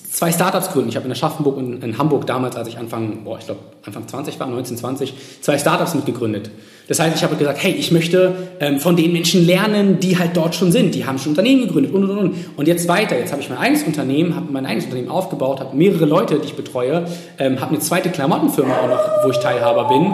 [0.08, 0.90] zwei Startups gründen.
[0.90, 4.06] Ich habe in Aschaffenburg und in Hamburg damals, als ich Anfang, boah, ich glaube Anfang
[4.06, 6.50] 20 war, 1920, zwei Startups mitgegründet.
[6.88, 10.36] Das heißt, ich habe gesagt, hey, ich möchte ähm, von den Menschen lernen, die halt
[10.36, 10.94] dort schon sind.
[10.94, 12.34] Die haben schon Unternehmen gegründet und und und.
[12.56, 13.18] Und jetzt weiter.
[13.18, 16.46] Jetzt habe ich mein eigenes Unternehmen, habe mein eigenes Unternehmen aufgebaut, habe mehrere Leute, die
[16.46, 17.06] ich betreue,
[17.38, 20.12] ähm, habe eine zweite Klamottenfirma auch noch, wo ich Teilhaber bin.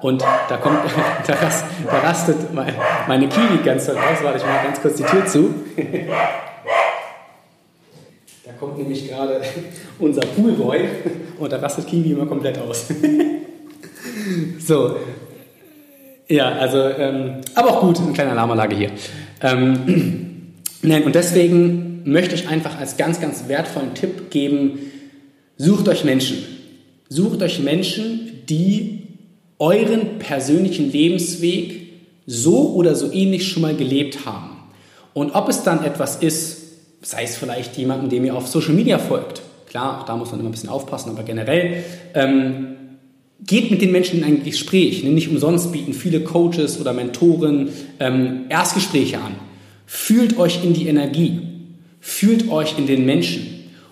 [0.00, 0.78] Und da kommt,
[1.26, 3.96] da, rast, da rastet meine Kiwi ganz raus.
[4.22, 5.54] Warte, ich mache ganz kurz die Tür zu.
[8.44, 9.42] Da kommt nämlich gerade
[9.98, 10.80] unser Poolboy
[11.38, 12.86] und da rastet Kiwi immer komplett aus.
[14.58, 14.96] so.
[16.28, 18.90] Ja, also, ähm, aber auch gut, eine kleine Alarmanlage hier.
[19.42, 24.78] Ähm, nein, und deswegen möchte ich einfach als ganz, ganz wertvollen Tipp geben,
[25.56, 26.38] sucht euch Menschen.
[27.08, 29.06] Sucht euch Menschen, die
[29.58, 31.92] euren persönlichen Lebensweg
[32.26, 34.50] so oder so ähnlich schon mal gelebt haben.
[35.14, 36.58] Und ob es dann etwas ist,
[37.00, 39.40] sei es vielleicht jemandem, dem ihr auf Social Media folgt.
[39.68, 42.76] Klar, auch da muss man immer ein bisschen aufpassen, aber generell ähm,
[43.40, 45.04] geht mit den Menschen in ein Gespräch.
[45.04, 47.68] Nicht umsonst bieten viele Coaches oder Mentoren
[48.00, 49.36] ähm, Erstgespräche an.
[49.86, 51.40] Fühlt euch in die Energie,
[52.00, 53.46] fühlt euch in den Menschen.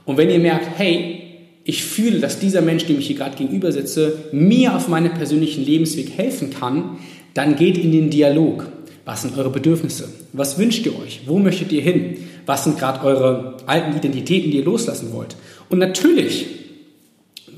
[0.04, 1.22] Und wenn ihr merkt, hey,
[1.64, 5.64] ich fühle, dass dieser Mensch, dem ich hier gerade gegenüber sitze, mir auf meinem persönlichen
[5.64, 6.98] Lebensweg helfen kann,
[7.34, 8.68] dann geht in den Dialog.
[9.04, 10.08] Was sind eure Bedürfnisse?
[10.32, 11.22] Was wünscht ihr euch?
[11.26, 12.18] Wo möchtet ihr hin?
[12.44, 15.36] Was sind gerade eure alten Identitäten, die ihr loslassen wollt?
[15.68, 16.46] Und natürlich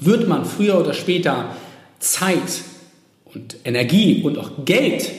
[0.01, 1.57] wird man früher oder später
[1.99, 2.63] Zeit
[3.35, 5.11] und Energie und auch Geld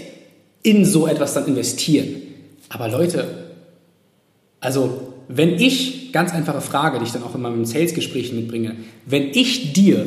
[0.64, 2.22] in so etwas dann investieren.
[2.70, 3.28] Aber Leute,
[4.60, 9.30] also wenn ich, ganz einfache Frage, die ich dann auch in meinem Sales-Gespräch mitbringe, wenn
[9.32, 10.06] ich dir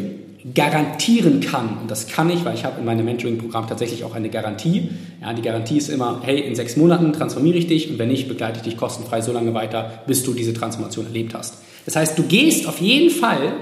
[0.55, 4.29] garantieren kann, und das kann ich, weil ich habe in meinem Mentoring-Programm tatsächlich auch eine
[4.29, 4.91] Garantie.
[5.21, 8.29] Ja, die Garantie ist immer, hey, in sechs Monaten transformiere ich dich und wenn nicht,
[8.29, 11.59] begleite ich dich kostenfrei so lange weiter, bis du diese Transformation erlebt hast.
[11.85, 13.53] Das heißt, du gehst auf jeden Fall,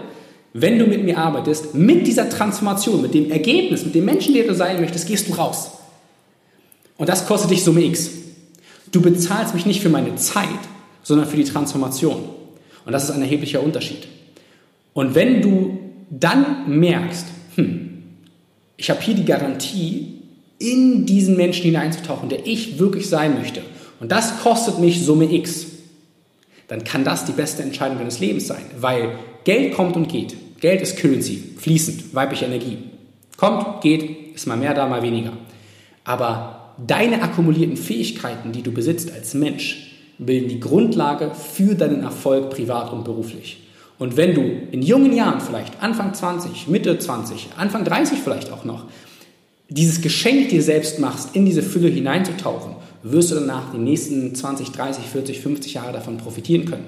[0.52, 4.46] wenn du mit mir arbeitest, mit dieser Transformation, mit dem Ergebnis, mit dem Menschen, der
[4.46, 5.70] du sein möchtest, gehst du raus.
[6.98, 8.10] Und das kostet dich Summe X.
[8.90, 10.48] Du bezahlst mich nicht für meine Zeit,
[11.02, 12.24] sondern für die Transformation.
[12.84, 14.08] Und das ist ein erheblicher Unterschied.
[14.92, 15.78] Und wenn du
[16.10, 18.02] dann merkst, hm,
[18.76, 20.16] ich habe hier die Garantie,
[20.58, 23.62] in diesen Menschen hineinzutauchen, der ich wirklich sein möchte,
[24.00, 25.66] und das kostet mich Summe X,
[26.70, 30.37] dann kann das die beste Entscheidung deines Lebens sein, weil Geld kommt und geht.
[30.61, 32.78] Geld ist Currency, fließend, weibliche Energie.
[33.37, 35.33] Kommt, geht, ist mal mehr da, mal weniger.
[36.04, 42.50] Aber deine akkumulierten Fähigkeiten, die du besitzt als Mensch, bilden die Grundlage für deinen Erfolg
[42.50, 43.66] privat und beruflich.
[43.98, 48.64] Und wenn du in jungen Jahren, vielleicht Anfang 20, Mitte 20, Anfang 30 vielleicht auch
[48.64, 48.85] noch,
[49.68, 54.72] dieses Geschenk dir selbst machst, in diese Fülle hineinzutauchen, wirst du danach die nächsten 20,
[54.72, 56.84] 30, 40, 50 Jahre davon profitieren können.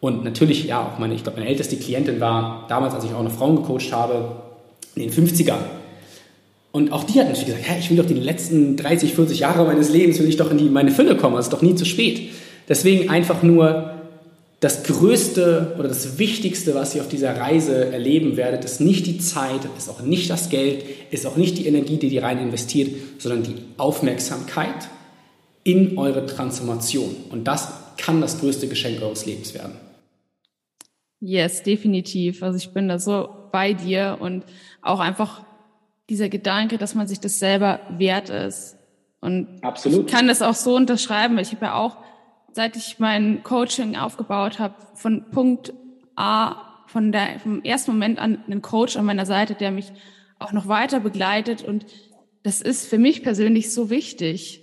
[0.00, 3.20] Und natürlich, ja, auch meine, ich glaube, meine älteste Klientin war damals, als ich auch
[3.20, 4.42] eine Frauen gecoacht habe,
[4.94, 5.58] in den 50ern.
[6.72, 9.64] Und auch die hat natürlich gesagt, hey, ich will doch die letzten 30, 40 Jahre
[9.64, 11.86] meines Lebens, will ich doch in die, meine Fülle kommen, es ist doch nie zu
[11.86, 12.30] spät.
[12.68, 13.92] Deswegen einfach nur
[14.60, 19.18] das Größte oder das Wichtigste, was ihr auf dieser Reise erleben werdet, ist nicht die
[19.18, 22.90] Zeit, ist auch nicht das Geld, ist auch nicht die Energie, die ihr rein investiert,
[23.18, 24.88] sondern die Aufmerksamkeit
[25.66, 27.14] in eure Transformation.
[27.30, 29.74] Und das kann das größte Geschenk eures Lebens werden.
[31.20, 32.42] Yes, definitiv.
[32.42, 34.44] Also ich bin da so bei dir und
[34.80, 35.44] auch einfach
[36.08, 38.76] dieser Gedanke, dass man sich das selber wert ist.
[39.20, 40.06] Und Absolut.
[40.06, 41.96] ich kann das auch so unterschreiben, ich habe ja auch
[42.56, 45.74] seit ich mein Coaching aufgebaut habe, von Punkt
[46.16, 49.92] A, von der, vom ersten Moment an einen Coach an meiner Seite, der mich
[50.38, 51.62] auch noch weiter begleitet.
[51.62, 51.84] Und
[52.44, 54.62] das ist für mich persönlich so wichtig,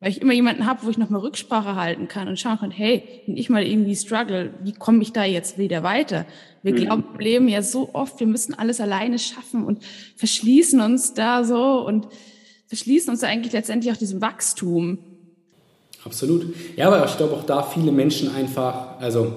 [0.00, 2.70] weil ich immer jemanden habe, wo ich noch mal Rücksprache halten kann und schauen kann,
[2.70, 6.26] hey, wenn ich mal irgendwie struggle, wie komme ich da jetzt wieder weiter?
[6.62, 6.76] Wir mhm.
[6.76, 9.82] glauben, wir leben ja so oft, wir müssen alles alleine schaffen und
[10.16, 12.08] verschließen uns da so und
[12.66, 14.98] verschließen uns eigentlich letztendlich auch diesem Wachstum.
[16.04, 16.54] Absolut.
[16.76, 19.32] Ja, aber ich glaube auch da viele Menschen einfach, also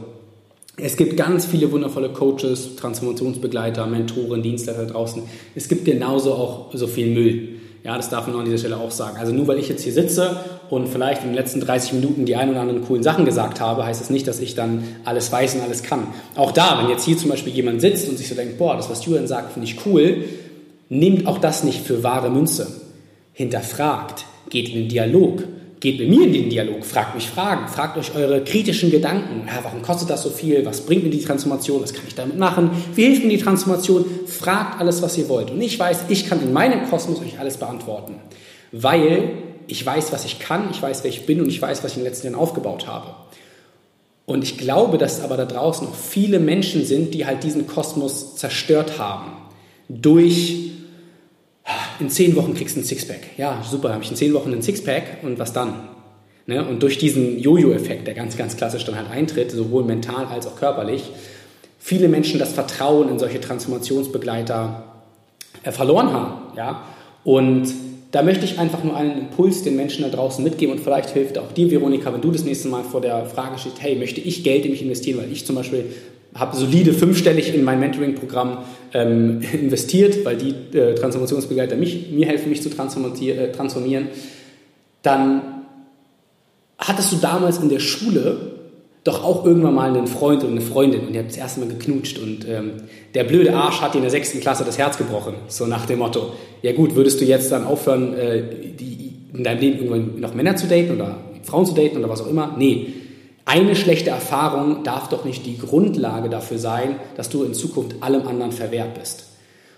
[0.76, 5.24] es gibt ganz viele wundervolle Coaches, Transformationsbegleiter, Mentoren, Dienstleister draußen.
[5.56, 7.59] Es gibt genauso auch so viel Müll.
[7.84, 9.18] Ja, das darf man an dieser Stelle auch sagen.
[9.18, 10.38] Also nur weil ich jetzt hier sitze
[10.70, 13.86] und vielleicht in den letzten 30 Minuten die ein oder anderen coolen Sachen gesagt habe,
[13.86, 16.08] heißt das nicht, dass ich dann alles weiß und alles kann.
[16.36, 18.90] Auch da, wenn jetzt hier zum Beispiel jemand sitzt und sich so denkt, boah, das,
[18.90, 20.26] was Julian sagt, finde ich cool,
[20.90, 22.68] nehmt auch das nicht für wahre Münze.
[23.34, 25.44] Hinterfragt, geht in den Dialog,
[25.80, 29.48] Geht mit mir in den Dialog, fragt mich Fragen, fragt euch eure kritischen Gedanken.
[29.48, 30.66] Ja, warum kostet das so viel?
[30.66, 31.82] Was bringt mir die Transformation?
[31.82, 32.72] Was kann ich damit machen?
[32.96, 34.04] Wie hilft mir die Transformation?
[34.28, 35.52] Fragt alles, was ihr wollt.
[35.52, 38.16] Und ich weiß, ich kann in meinem Kosmos euch alles beantworten.
[38.74, 39.32] Weil
[39.68, 41.98] ich weiß, was ich kann, ich weiß, wer ich bin und ich weiß, was ich
[41.98, 43.16] in den letzten Jahren aufgebaut habe.
[44.26, 48.36] Und ich glaube, dass aber da draußen noch viele Menschen sind, die halt diesen Kosmos
[48.36, 49.32] zerstört haben.
[49.88, 50.72] Durch
[52.00, 53.38] in zehn Wochen kriegst du ein Sixpack.
[53.38, 55.90] Ja, super, habe ich in zehn Wochen ein Sixpack und was dann?
[56.46, 56.68] Ne?
[56.68, 60.56] Und durch diesen Jojo-Effekt, der ganz, ganz klassisch dann halt eintritt, sowohl mental als auch
[60.56, 61.12] körperlich,
[61.78, 64.84] viele Menschen das Vertrauen in solche Transformationsbegleiter
[65.64, 66.58] äh, verloren haben.
[66.58, 66.84] Ja?
[67.24, 67.72] Und
[68.12, 71.38] da möchte ich einfach nur einen Impuls den Menschen da draußen mitgeben und vielleicht hilft
[71.38, 74.44] auch dir, Veronika, wenn du das nächste Mal vor der Frage stehst, hey, möchte ich
[74.44, 75.86] Geld in mich investieren, weil ich zum Beispiel
[76.36, 78.60] habe solide fünfstellig in mein Mentoring-Programm
[78.94, 84.08] ähm, investiert, weil die äh, Transformationsbegleiter mich, mir helfen, mich zu äh, transformieren,
[85.02, 85.42] dann
[86.78, 88.38] hattest du damals in der Schule
[89.04, 91.70] doch auch irgendwann mal einen Freund oder eine Freundin und ihr habt das erste Mal
[91.70, 92.72] geknutscht und ähm,
[93.14, 96.00] der blöde Arsch hat dir in der sechsten Klasse das Herz gebrochen, so nach dem
[96.00, 98.44] Motto, ja gut, würdest du jetzt dann aufhören, äh,
[98.78, 99.00] die,
[99.34, 102.28] in deinem Leben irgendwann noch Männer zu daten oder Frauen zu daten oder was auch
[102.28, 102.56] immer?
[102.58, 102.88] Nee,
[103.50, 108.28] eine schlechte Erfahrung darf doch nicht die Grundlage dafür sein, dass du in Zukunft allem
[108.28, 109.26] anderen verwehrt bist.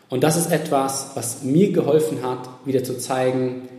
[0.10, 3.70] Und das ist etwas, was mir geholfen hat, wieder zu zeigen,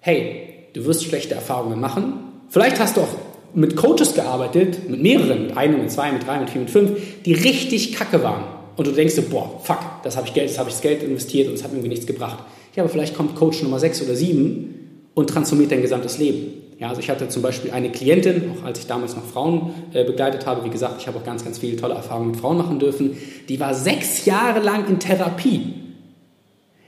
[0.00, 2.12] hey, du wirst schlechte Erfahrungen machen.
[2.50, 3.08] Vielleicht hast du auch
[3.54, 6.90] mit Coaches gearbeitet, mit mehreren, mit einem, mit zwei, mit drei, mit vier, mit fünf,
[7.24, 8.44] die richtig kacke waren.
[8.76, 11.02] Und du denkst dir, boah, fuck, das habe ich Geld, das habe ich das Geld
[11.02, 12.44] investiert und es hat mir nichts gebracht.
[12.76, 16.61] Ja, aber vielleicht kommt Coach Nummer sechs oder sieben und transformiert dein gesamtes Leben.
[16.78, 20.04] Ja, also ich hatte zum Beispiel eine Klientin, auch als ich damals noch Frauen äh,
[20.04, 22.78] begleitet habe, wie gesagt, ich habe auch ganz, ganz viele tolle Erfahrungen mit Frauen machen
[22.78, 23.16] dürfen,
[23.48, 25.74] die war sechs Jahre lang in Therapie.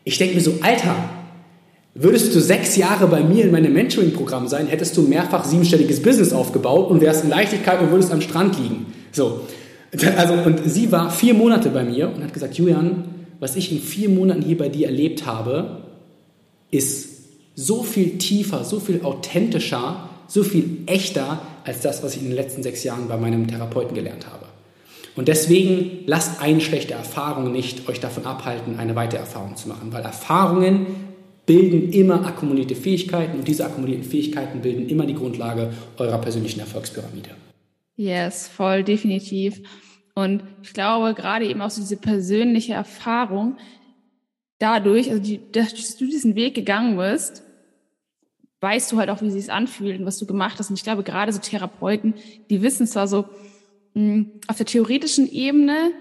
[0.02, 0.96] Ich denke mir so, Alter,
[1.96, 6.32] Würdest du sechs Jahre bei mir in meinem Mentoring-Programm sein, hättest du mehrfach siebenstelliges Business
[6.32, 8.86] aufgebaut und wärst in Leichtigkeit und würdest am Strand liegen.
[9.12, 9.40] So.
[10.16, 13.04] Also, und sie war vier Monate bei mir und hat gesagt, Julian,
[13.38, 15.82] was ich in vier Monaten hier bei dir erlebt habe,
[16.72, 17.13] ist
[17.54, 22.36] so viel tiefer, so viel authentischer, so viel echter als das, was ich in den
[22.36, 24.46] letzten sechs Jahren bei meinem Therapeuten gelernt habe.
[25.16, 29.92] Und deswegen lasst eine schlechte Erfahrung nicht euch davon abhalten, eine weitere Erfahrung zu machen,
[29.92, 30.86] weil Erfahrungen
[31.46, 37.30] bilden immer akkumulierte Fähigkeiten und diese akkumulierten Fähigkeiten bilden immer die Grundlage eurer persönlichen Erfolgspyramide.
[37.96, 39.60] Yes, voll definitiv.
[40.14, 43.56] Und ich glaube, gerade eben auch so diese persönliche Erfahrung,
[44.58, 47.43] dadurch, also die, dass du diesen Weg gegangen bist,
[48.64, 50.70] weißt du halt auch, wie sie es anfühlt und was du gemacht hast.
[50.70, 52.14] Und ich glaube, gerade so Therapeuten,
[52.48, 53.26] die wissen zwar so
[53.92, 55.92] mh, hm, auf der theoretischen Ebene,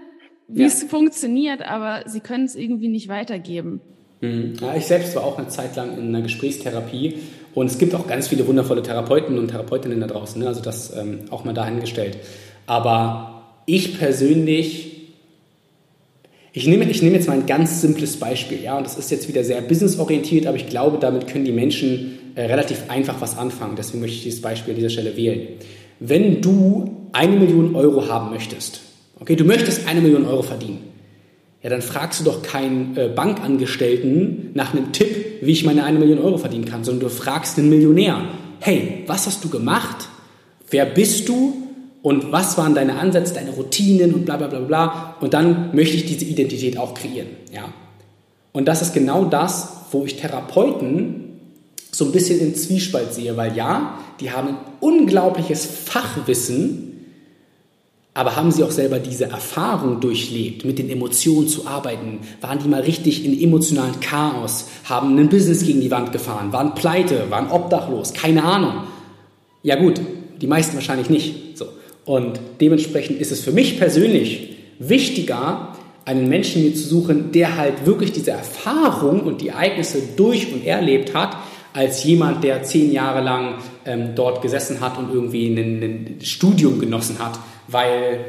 [0.48, 0.68] wie ja.
[0.68, 3.82] es funktioniert, aber sie können es irgendwie nicht weitergeben.
[4.22, 4.54] Mhm.
[4.62, 7.16] Ja, ich selbst war auch eine Zeit lang in einer Gesprächstherapie
[7.54, 10.48] und es gibt auch ganz viele wundervolle Therapeuten und Therapeutinnen da draußen, ne?
[10.48, 12.18] also das ähm, auch mal dahingestellt.
[12.66, 15.12] Aber ich persönlich,
[16.54, 19.28] ich nehme, ich nehme jetzt mal ein ganz simples Beispiel, ja, und das ist jetzt
[19.28, 23.76] wieder sehr businessorientiert, aber ich glaube, damit können die Menschen äh, relativ einfach was anfangen.
[23.76, 25.48] Deswegen möchte ich dieses Beispiel an dieser Stelle wählen.
[26.00, 28.82] Wenn du eine Million Euro haben möchtest,
[29.20, 30.80] okay, du möchtest eine Million Euro verdienen,
[31.62, 35.98] ja, dann fragst du doch keinen äh, Bankangestellten nach einem Tipp, wie ich meine eine
[35.98, 38.22] Million Euro verdienen kann, sondern du fragst einen Millionär,
[38.60, 40.10] hey, was hast du gemacht?
[40.70, 41.54] Wer bist du?
[42.02, 45.16] Und was waren deine Ansätze, deine Routinen und bla bla bla bla.
[45.22, 47.28] Und dann möchte ich diese Identität auch kreieren.
[47.54, 47.74] Ja.
[48.52, 51.23] Und das ist genau das, wo ich Therapeuten
[51.94, 56.90] so ein bisschen in Zwiespalt sehe, weil ja, die haben ein unglaubliches Fachwissen,
[58.16, 62.20] aber haben Sie auch selber diese Erfahrung durchlebt, mit den Emotionen zu arbeiten?
[62.42, 64.66] Waren die mal richtig in emotionalen Chaos?
[64.84, 66.54] Haben ein Business gegen die Wand gefahren?
[66.54, 67.32] Waren pleite?
[67.32, 68.14] Waren obdachlos?
[68.14, 68.84] Keine Ahnung.
[69.64, 70.00] Ja gut,
[70.42, 71.58] die meisten wahrscheinlich nicht.
[71.58, 71.66] So.
[72.06, 75.70] Und dementsprechend ist es für mich persönlich wichtiger,
[76.06, 80.66] einen Menschen mir zu suchen, der halt wirklich diese Erfahrung und die Ereignisse durch und
[80.66, 81.38] erlebt hat,
[81.74, 83.56] als jemand, der zehn Jahre lang
[83.86, 88.26] ähm, dort gesessen hat und irgendwie ein, Studium genossen hat weil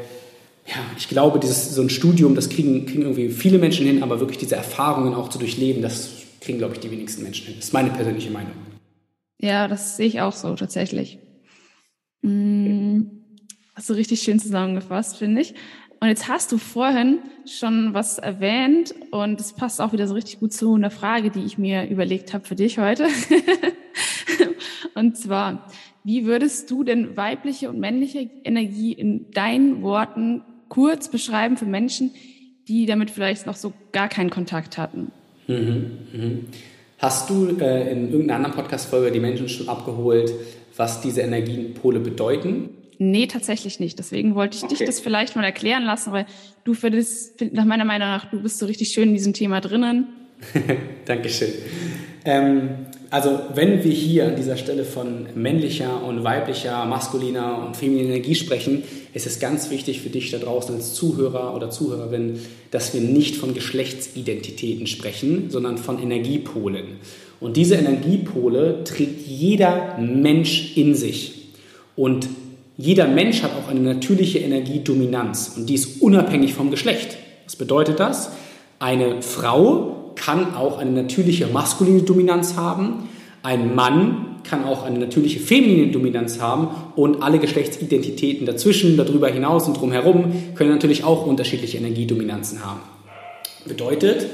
[0.65, 4.19] ja, ich glaube, dieses, so ein Studium, das kriegen, kriegen irgendwie viele Menschen hin, aber
[4.19, 7.55] wirklich diese Erfahrungen auch zu durchleben, das kriegen, glaube ich, die wenigsten Menschen hin.
[7.57, 8.53] Das ist meine persönliche Meinung.
[9.39, 11.19] Ja, das sehe ich auch so, tatsächlich.
[12.23, 13.11] Hm,
[13.75, 15.53] hast du richtig schön zusammengefasst, finde ich.
[15.99, 20.39] Und jetzt hast du vorhin schon was erwähnt und es passt auch wieder so richtig
[20.39, 23.07] gut zu einer Frage, die ich mir überlegt habe für dich heute.
[24.95, 25.67] und zwar,
[26.03, 32.11] wie würdest du denn weibliche und männliche Energie in deinen Worten kurz beschreiben für Menschen,
[32.67, 35.11] die damit vielleicht noch so gar keinen Kontakt hatten?
[35.47, 36.45] Mhm, mhm.
[36.97, 40.31] Hast du äh, in irgendeiner anderen Podcast-Folge die Menschen schon abgeholt,
[40.75, 42.69] was diese Energienpole bedeuten?
[42.97, 43.99] Nee, tatsächlich nicht.
[43.99, 44.75] Deswegen wollte ich okay.
[44.75, 46.25] dich das vielleicht mal erklären lassen, weil
[46.63, 49.61] du für das, nach meiner Meinung nach, du bist so richtig schön in diesem Thema
[49.61, 50.07] drinnen.
[51.05, 51.53] Dankeschön.
[52.25, 52.69] Ähm,
[53.11, 58.35] also wenn wir hier an dieser Stelle von männlicher und weiblicher, maskuliner und femininer Energie
[58.35, 58.83] sprechen,
[59.13, 62.39] ist es ganz wichtig für dich da draußen als Zuhörer oder Zuhörerin,
[62.71, 66.97] dass wir nicht von Geschlechtsidentitäten sprechen, sondern von Energiepolen.
[67.39, 71.49] Und diese Energiepole trägt jeder Mensch in sich.
[71.95, 72.27] Und
[72.77, 77.17] jeder Mensch hat auch eine natürliche Energiedominanz und die ist unabhängig vom Geschlecht.
[77.45, 78.31] Was bedeutet das?
[78.79, 83.09] Eine Frau kann auch eine natürliche maskuline Dominanz haben.
[83.43, 89.67] Ein Mann kann auch eine natürliche feminine Dominanz haben und alle Geschlechtsidentitäten dazwischen, darüber hinaus
[89.67, 92.81] und drumherum können natürlich auch unterschiedliche Energiedominanzen haben.
[93.65, 94.27] Bedeutet,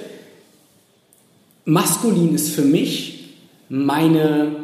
[1.65, 3.35] maskulin ist für mich
[3.69, 4.60] meine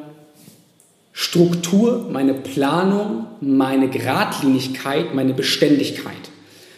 [1.20, 6.14] Struktur, meine Planung, meine Geradlinigkeit, meine Beständigkeit.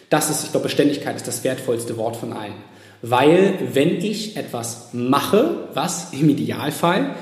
[0.08, 2.54] Das ist, ich glaube, Beständigkeit ist das wertvollste Wort von allen.
[3.02, 7.16] Weil wenn ich etwas mache, was im Idealfall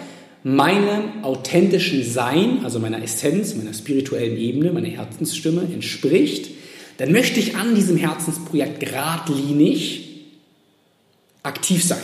[0.44, 6.50] meinem authentischen Sein, also meiner Essenz, meiner spirituellen Ebene, meiner Herzensstimme entspricht,
[6.98, 10.28] dann möchte ich an diesem Herzensprojekt geradlinig
[11.42, 11.98] aktiv sein.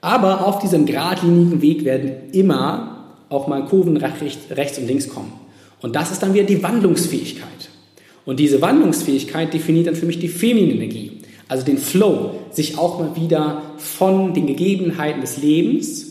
[0.00, 2.93] Aber auf diesem geradlinigen Weg werden immer
[3.28, 5.32] auch mal Kurven rechts und links kommen.
[5.80, 7.48] Und das ist dann wieder die Wandlungsfähigkeit.
[8.24, 11.20] Und diese Wandlungsfähigkeit definiert dann für mich die feminine Energie.
[11.48, 16.06] Also den Flow, sich auch mal wieder von den Gegebenheiten des Lebens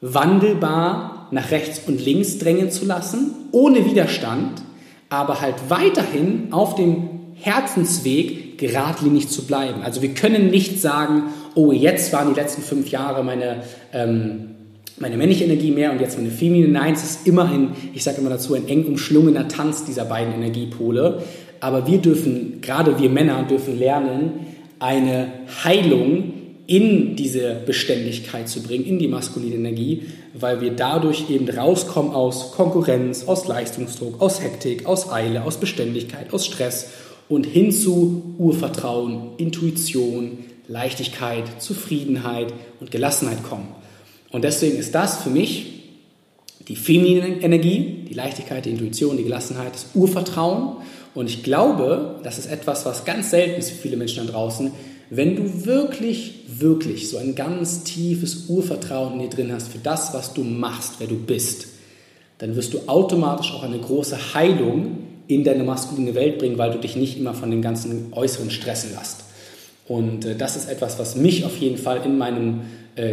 [0.00, 4.62] wandelbar nach rechts und links drängen zu lassen, ohne Widerstand,
[5.10, 9.82] aber halt weiterhin auf dem Herzensweg geradlinig zu bleiben.
[9.82, 14.54] Also wir können nicht sagen, oh, jetzt waren die letzten fünf Jahre meine, ähm,
[15.00, 16.68] meine männliche Energie mehr und jetzt meine feminine.
[16.68, 20.34] Nein, es ist immer ein, ich sage immer dazu, ein eng umschlungener Tanz dieser beiden
[20.34, 21.22] Energiepole.
[21.58, 24.46] Aber wir dürfen, gerade wir Männer, dürfen lernen,
[24.78, 25.32] eine
[25.64, 26.34] Heilung
[26.66, 30.02] in diese Beständigkeit zu bringen, in die maskuline Energie,
[30.34, 36.32] weil wir dadurch eben rauskommen aus Konkurrenz, aus Leistungsdruck, aus Hektik, aus Eile, aus Beständigkeit,
[36.32, 36.90] aus Stress
[37.28, 40.38] und hin zu Urvertrauen, Intuition,
[40.68, 43.79] Leichtigkeit, Zufriedenheit und Gelassenheit kommen.
[44.30, 45.80] Und deswegen ist das für mich
[46.68, 50.76] die feminine Energie, die Leichtigkeit, die Intuition, die Gelassenheit, das Urvertrauen.
[51.14, 54.70] Und ich glaube, das ist etwas, was ganz selten ist für viele Menschen da draußen,
[55.12, 60.14] wenn du wirklich, wirklich so ein ganz tiefes Urvertrauen in dir drin hast für das,
[60.14, 61.66] was du machst, wer du bist,
[62.38, 66.78] dann wirst du automatisch auch eine große Heilung in deine maskuline Welt bringen, weil du
[66.78, 69.24] dich nicht immer von dem ganzen Äußeren stressen lässt.
[69.88, 72.60] Und äh, das ist etwas, was mich auf jeden Fall in meinem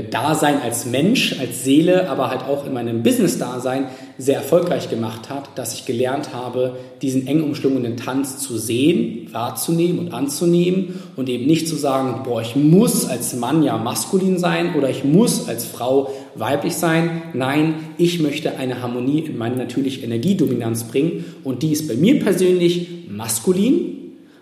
[0.09, 3.85] Dasein als Mensch, als Seele, aber halt auch in meinem Business-Dasein
[4.17, 9.99] sehr erfolgreich gemacht hat, dass ich gelernt habe, diesen eng umschlungenen Tanz zu sehen, wahrzunehmen
[9.99, 14.75] und anzunehmen und eben nicht zu sagen, boah, ich muss als Mann ja maskulin sein
[14.75, 17.21] oder ich muss als Frau weiblich sein.
[17.33, 22.19] Nein, ich möchte eine Harmonie in meine natürliche Energiedominanz bringen und die ist bei mir
[22.19, 23.97] persönlich maskulin,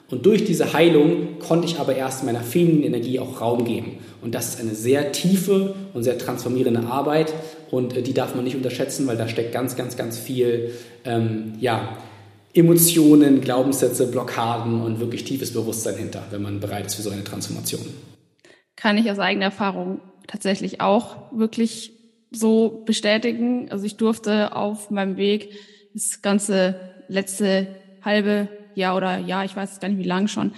[0.09, 3.97] und durch diese Heilung konnte ich aber erst meiner femininen Energie auch Raum geben.
[4.21, 7.33] Und das ist eine sehr tiefe und sehr transformierende Arbeit
[7.71, 10.71] und äh, die darf man nicht unterschätzen, weil da steckt ganz, ganz, ganz viel
[11.03, 11.97] ähm, ja,
[12.53, 17.23] Emotionen, Glaubenssätze, Blockaden und wirklich tiefes Bewusstsein hinter, wenn man bereit ist für so eine
[17.23, 17.81] Transformation.
[18.75, 21.91] Kann ich aus eigener Erfahrung tatsächlich auch wirklich
[22.31, 23.67] so bestätigen.
[23.71, 25.51] Also ich durfte auf meinem Weg
[25.93, 27.67] das ganze letzte
[28.03, 30.51] halbe Jahr oder ja, ich weiß gar nicht wie lang schon,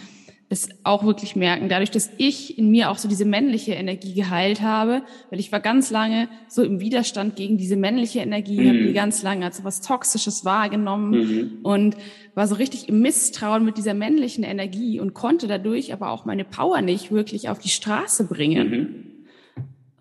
[0.49, 1.67] das auch wirklich merken.
[1.67, 5.59] Dadurch, dass ich in mir auch so diese männliche Energie geheilt habe, weil ich war
[5.59, 8.67] ganz lange so im Widerstand gegen diese männliche Energie, mhm.
[8.69, 11.51] habe die ganz lange als so was Toxisches wahrgenommen mhm.
[11.63, 11.97] und
[12.33, 16.45] war so richtig im Misstrauen mit dieser männlichen Energie und konnte dadurch aber auch meine
[16.45, 18.69] Power nicht wirklich auf die Straße bringen.
[18.69, 19.03] Mhm.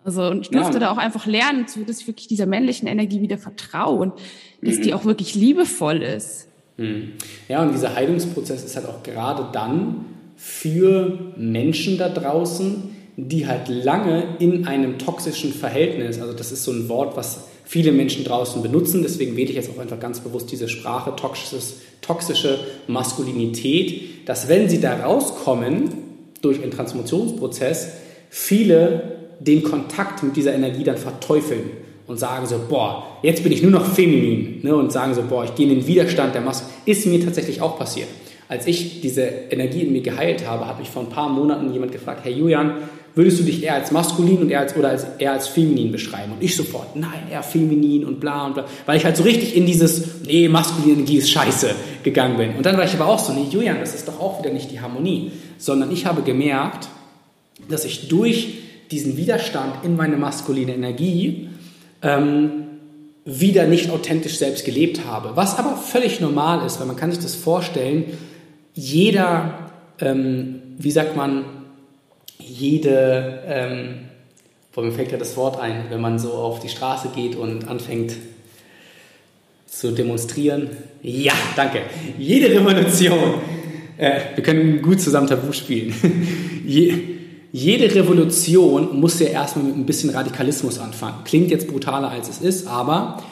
[0.05, 0.79] Also und ich durfte ja.
[0.79, 4.13] da auch einfach lernen, dass ich wirklich dieser männlichen Energie wieder vertraue und
[4.61, 4.93] dass die mhm.
[4.93, 6.46] auch wirklich liebevoll ist.
[6.77, 7.13] Hm.
[7.47, 10.05] Ja, und dieser Heilungsprozess ist halt auch gerade dann
[10.35, 16.71] für Menschen da draußen, die halt lange in einem toxischen Verhältnis, also das ist so
[16.71, 20.51] ein Wort, was viele Menschen draußen benutzen, deswegen wähle ich jetzt auch einfach ganz bewusst
[20.51, 25.89] diese Sprache, toxisches, toxische Maskulinität, dass wenn sie da rauskommen
[26.43, 27.93] durch einen Transformationsprozess,
[28.29, 31.71] viele den Kontakt mit dieser Energie dann verteufeln
[32.07, 35.43] und sagen so, boah, jetzt bin ich nur noch feminin ne, und sagen so, boah,
[35.43, 38.07] ich gehe in den Widerstand der Masse, ist mir tatsächlich auch passiert.
[38.49, 41.91] Als ich diese Energie in mir geheilt habe, habe ich vor ein paar Monaten jemand
[41.91, 42.75] gefragt, Herr Julian,
[43.13, 46.31] würdest du dich eher als maskulin und eher als, oder als, eher als feminin beschreiben?
[46.31, 49.55] Und ich sofort, nein, eher feminin und bla und bla, weil ich halt so richtig
[49.55, 51.71] in dieses, nee, maskuline Energie ist scheiße
[52.03, 52.55] gegangen bin.
[52.55, 54.71] Und dann war ich aber auch so, nee, Julian, das ist doch auch wieder nicht
[54.71, 56.87] die Harmonie, sondern ich habe gemerkt,
[57.67, 58.59] dass ich durch
[58.91, 61.49] diesen Widerstand in meine maskuline Energie
[62.01, 62.63] ähm,
[63.25, 65.35] wieder nicht authentisch selbst gelebt habe.
[65.35, 68.05] Was aber völlig normal ist, weil man kann sich das vorstellen,
[68.73, 71.43] jeder, ähm, wie sagt man,
[72.39, 73.95] jede, ähm,
[74.73, 77.67] boah, mir fällt ja das Wort ein, wenn man so auf die Straße geht und
[77.67, 78.13] anfängt
[79.65, 80.69] zu demonstrieren.
[81.01, 81.81] Ja, danke.
[82.17, 83.41] Jede Revolution,
[83.97, 85.93] äh, wir können gut zusammen Tabu spielen.
[87.51, 91.23] jede Revolution muss ja erstmal mit ein bisschen Radikalismus anfangen.
[91.23, 93.23] Klingt jetzt brutaler als es ist, aber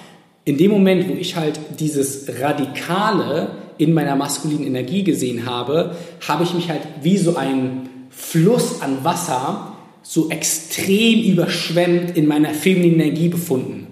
[0.46, 5.96] in dem Moment, wo ich halt dieses Radikale in meiner maskulinen Energie gesehen habe,
[6.28, 12.52] habe ich mich halt wie so ein Fluss an Wasser so extrem überschwemmt in meiner
[12.52, 13.88] femininen Energie befunden.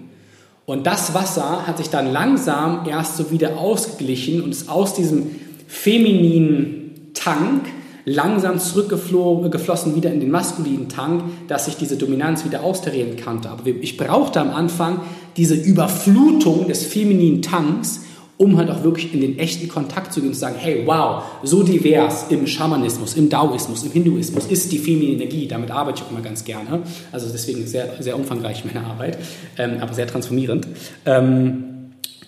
[0.64, 5.26] Und das Wasser hat sich dann langsam erst so wieder ausgeglichen und ist aus diesem
[5.66, 7.66] femininen Tank
[8.04, 13.50] langsam zurückgeflossen wieder in den maskulinen Tank, dass ich diese Dominanz wieder austarieren konnte.
[13.50, 15.00] Aber ich brauchte am Anfang
[15.36, 18.02] diese Überflutung des femininen Tanks,
[18.36, 21.22] um halt auch wirklich in den echten Kontakt zu gehen und zu sagen, hey, wow,
[21.44, 25.46] so divers im Schamanismus, im Daoismus, im Hinduismus ist die feminine Energie.
[25.46, 26.82] Damit arbeite ich auch immer ganz gerne.
[27.12, 29.18] Also deswegen sehr, sehr umfangreich meine Arbeit,
[29.56, 30.66] ähm, aber sehr transformierend.
[31.06, 31.64] Ähm,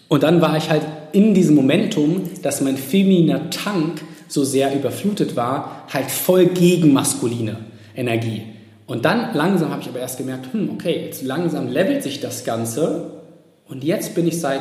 [0.09, 5.37] und dann war ich halt in diesem Momentum, dass mein femininer Tank so sehr überflutet
[5.37, 7.57] war, halt voll gegen maskuline
[7.95, 8.43] Energie.
[8.87, 12.45] Und dann langsam habe ich aber erst gemerkt, hm, okay, jetzt langsam levelt sich das
[12.45, 13.23] Ganze
[13.69, 14.61] und jetzt bin ich seit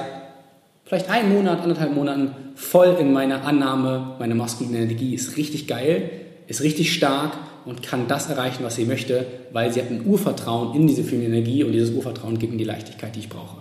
[0.84, 6.10] vielleicht einem Monat, anderthalb Monaten voll in meiner Annahme, meine maskuline Energie ist richtig geil,
[6.48, 10.76] ist richtig stark und kann das erreichen, was sie möchte, weil sie hat ein Urvertrauen
[10.76, 13.58] in diese feminine Energie und dieses Urvertrauen gibt mir die Leichtigkeit, die ich brauche.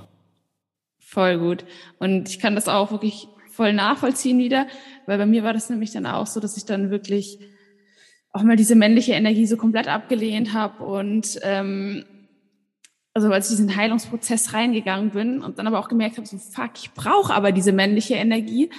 [0.98, 1.64] Voll gut.
[1.98, 4.66] Und ich kann das auch wirklich voll nachvollziehen wieder,
[5.06, 7.38] weil bei mir war das nämlich dann auch so, dass ich dann wirklich
[8.32, 12.04] auch mal diese männliche Energie so komplett abgelehnt habe und ähm,
[13.14, 16.72] also als ich diesen Heilungsprozess reingegangen bin und dann aber auch gemerkt habe, so fuck,
[16.76, 18.70] ich brauche aber diese männliche Energie,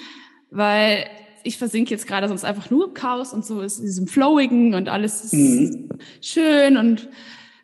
[0.52, 1.06] weil
[1.44, 4.90] ich versinke jetzt gerade sonst einfach nur im Chaos und so ist diesem Flowigen und
[4.90, 5.90] alles ist mhm.
[6.20, 7.08] schön und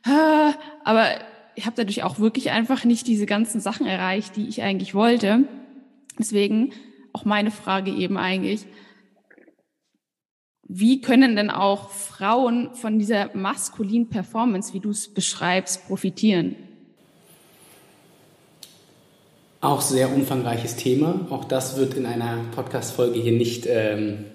[0.05, 0.53] äh,
[0.85, 1.07] aber
[1.55, 5.43] ich habe dadurch auch wirklich einfach nicht diese ganzen Sachen erreicht, die ich eigentlich wollte.
[6.17, 6.71] Deswegen
[7.13, 8.65] auch meine Frage eben eigentlich,
[10.73, 16.55] wie können denn auch Frauen von dieser maskulinen Performance, wie du es beschreibst, profitieren?
[19.59, 21.27] Auch sehr umfangreiches Thema.
[21.29, 24.25] Auch das wird in einer Podcast-Folge hier nicht ähm,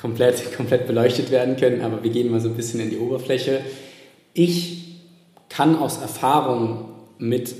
[0.00, 3.60] komplett, komplett beleuchtet werden können, aber wir gehen mal so ein bisschen in die Oberfläche.
[4.32, 5.00] Ich
[5.48, 7.54] kann aus Erfahrung mit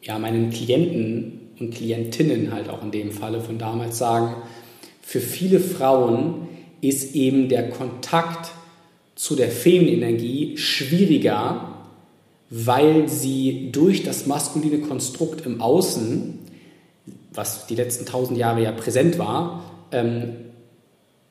[0.00, 4.36] ja, meinen Klienten und Klientinnen halt auch in dem Falle von damals sagen,
[5.02, 6.48] für viele Frauen
[6.80, 8.50] ist eben der Kontakt
[9.14, 11.74] zu der Femininenergie schwieriger,
[12.50, 16.38] weil sie durch das maskuline Konstrukt im Außen,
[17.32, 20.36] was die letzten tausend Jahre ja präsent war, ähm,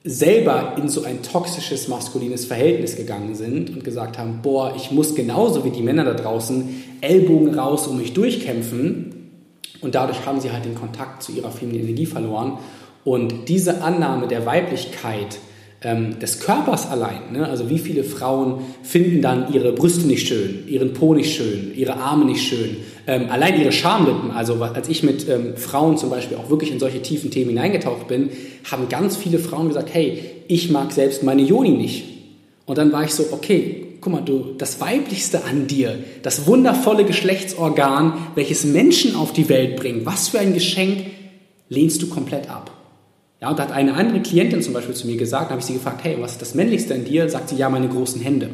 [0.03, 5.15] selber in so ein toxisches maskulines Verhältnis gegangen sind und gesagt haben, boah, ich muss
[5.15, 9.16] genauso wie die Männer da draußen Ellbogen raus um mich durchkämpfen.
[9.81, 12.57] Und dadurch haben sie halt den Kontakt zu ihrer femininen Energie verloren
[13.03, 15.39] und diese Annahme der Weiblichkeit
[15.81, 17.47] ähm, des Körpers allein, ne?
[17.47, 21.97] also wie viele Frauen finden dann ihre Brüste nicht schön, ihren Po nicht schön, ihre
[21.97, 26.35] Arme nicht schön, ähm, allein ihre Schamlippen, also als ich mit ähm, Frauen zum Beispiel
[26.35, 28.29] auch wirklich in solche tiefen Themen hineingetaucht bin,
[28.69, 32.03] haben ganz viele Frauen gesagt, hey, ich mag selbst meine Joni nicht.
[32.65, 37.05] Und dann war ich so, okay, guck mal, du, das Weiblichste an dir, das wundervolle
[37.05, 41.05] Geschlechtsorgan, welches Menschen auf die Welt bringt, was für ein Geschenk,
[41.69, 42.71] lehnst du komplett ab.
[43.41, 45.73] Ja, und da hat eine andere Klientin zum Beispiel zu mir gesagt, habe ich sie
[45.73, 47.29] gefragt, hey, was ist das Männlichste in dir?
[47.29, 48.49] Sagt sie, ja, meine großen Hände.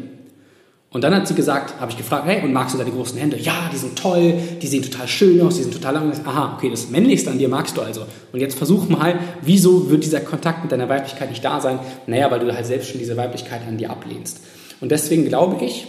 [0.93, 3.37] Und dann hat sie gesagt, habe ich gefragt, hey, und magst du deine großen Hände?
[3.37, 6.13] Ja, die sind toll, die sehen total schön aus, die sind total lang.
[6.23, 8.05] Aha, okay, das Männlichste an dir magst du also.
[8.31, 11.79] Und jetzt versuch mal, wieso wird dieser Kontakt mit deiner Weiblichkeit nicht da sein?
[12.05, 14.41] Naja, weil du halt selbst schon diese Weiblichkeit an dir ablehnst.
[14.83, 15.87] Und deswegen glaube ich,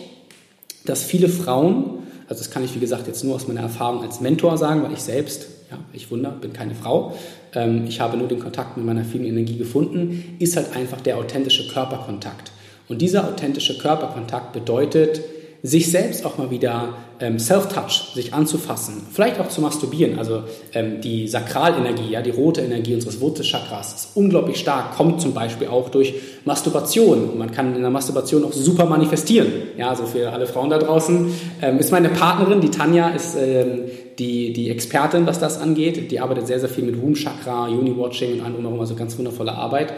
[0.85, 4.21] dass viele Frauen, also das kann ich wie gesagt jetzt nur aus meiner Erfahrung als
[4.21, 7.13] Mentor sagen, weil ich selbst, ja, ich wunder, bin keine Frau,
[7.57, 11.19] ähm, ich habe nur den Kontakt mit meiner vielen Energie gefunden, ist halt einfach der
[11.19, 12.53] authentische Körperkontakt.
[12.89, 15.23] Und dieser authentische Körperkontakt bedeutet,
[15.67, 16.91] sich selbst auch mal wieder
[17.21, 20.19] ähm, Self-Touch, sich anzufassen, vielleicht auch zu masturbieren.
[20.19, 20.43] Also
[20.75, 25.69] ähm, die Sakralenergie, ja, die rote Energie unseres Wurzelchakras ist unglaublich stark, kommt zum Beispiel
[25.69, 26.13] auch durch
[26.45, 27.39] Masturbation.
[27.39, 29.47] Man kann in der Masturbation auch super manifestieren.
[29.79, 31.33] Ja, also für alle Frauen da draußen.
[31.63, 33.85] Ähm, ist meine Partnerin, die Tanja, ist ähm,
[34.19, 36.11] die, die Expertin, was das angeht.
[36.11, 39.95] Die arbeitet sehr, sehr viel mit Womb-Chakra, Uni-Watching und allem drumherum, also ganz wundervolle Arbeit.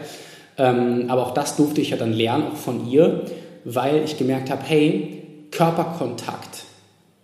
[0.57, 3.23] Ähm, aber auch das durfte ich ja dann lernen, auch von ihr,
[3.65, 5.16] weil ich gemerkt habe, hey,
[5.51, 6.63] Körperkontakt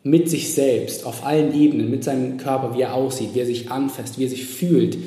[0.03, 3.71] mit sich selbst auf allen Ebenen, mit seinem Körper, wie er aussieht, wie er sich
[3.71, 4.97] anfasst, wie er sich fühlt,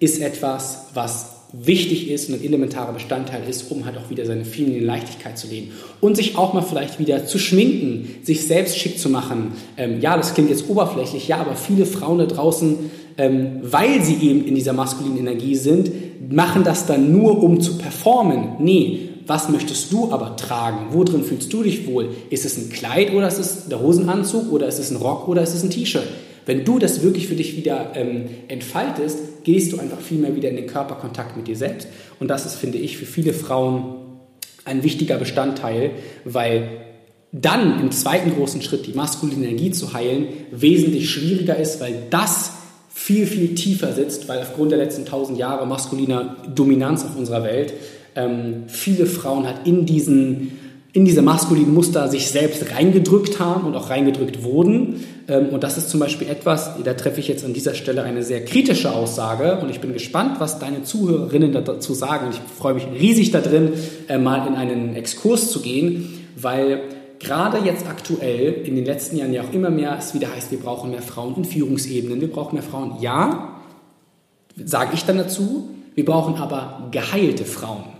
[0.00, 4.44] ist etwas, was wichtig ist und ein elementarer Bestandteil ist, um halt auch wieder seine
[4.44, 5.72] fehlende Leichtigkeit zu leben.
[6.00, 9.52] Und sich auch mal vielleicht wieder zu schminken, sich selbst schick zu machen.
[9.76, 14.16] Ähm, ja, das klingt jetzt oberflächlich, ja, aber viele Frauen da draußen, ähm, weil sie
[14.16, 15.90] eben in dieser maskulinen Energie sind,
[16.32, 18.56] machen das dann nur, um zu performen.
[18.58, 20.88] Nee, was möchtest du aber tragen?
[20.92, 22.10] Wo drin fühlst du dich wohl?
[22.30, 25.42] Ist es ein Kleid oder ist es der Hosenanzug oder ist es ein Rock oder
[25.42, 26.06] ist es ein T-Shirt?
[26.46, 30.48] Wenn du das wirklich für dich wieder ähm, entfaltest, gehst du einfach viel mehr wieder
[30.48, 31.88] in den Körperkontakt mit dir selbst.
[32.20, 33.96] Und das ist, finde ich, für viele Frauen
[34.64, 35.90] ein wichtiger Bestandteil,
[36.24, 36.68] weil
[37.32, 42.52] dann im zweiten großen Schritt die maskuline Energie zu heilen wesentlich schwieriger ist, weil das
[42.94, 47.74] viel, viel tiefer sitzt, weil aufgrund der letzten tausend Jahre maskuliner Dominanz auf unserer Welt
[48.16, 50.52] ähm, viele Frauen halt in diesen
[50.96, 55.04] in diese maskulinen Muster sich selbst reingedrückt haben und auch reingedrückt wurden.
[55.28, 58.22] Ähm, und das ist zum Beispiel etwas, da treffe ich jetzt an dieser Stelle eine
[58.22, 62.28] sehr kritische Aussage und ich bin gespannt, was deine Zuhörerinnen dazu sagen.
[62.30, 63.74] Ich freue mich riesig darin,
[64.08, 66.80] äh, mal in einen Exkurs zu gehen, weil
[67.18, 70.58] gerade jetzt aktuell in den letzten Jahren ja auch immer mehr es wieder heißt, wir
[70.60, 73.02] brauchen mehr Frauen in Führungsebenen, wir brauchen mehr Frauen.
[73.02, 73.60] Ja,
[74.64, 77.95] sage ich dann dazu, wir brauchen aber geheilte Frauen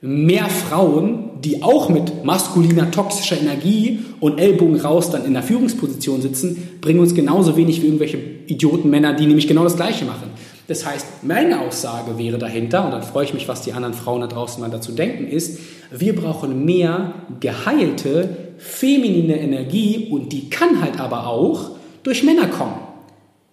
[0.00, 6.20] mehr Frauen, die auch mit maskuliner toxischer Energie und Ellbogen raus dann in der Führungsposition
[6.20, 10.30] sitzen, bringen uns genauso wenig wie irgendwelche Idiotenmänner, die nämlich genau das Gleiche machen.
[10.68, 14.20] Das heißt, meine Aussage wäre dahinter, und dann freue ich mich, was die anderen Frauen
[14.20, 20.82] da draußen mal dazu denken, ist, wir brauchen mehr geheilte, feminine Energie und die kann
[20.82, 21.70] halt aber auch
[22.02, 22.85] durch Männer kommen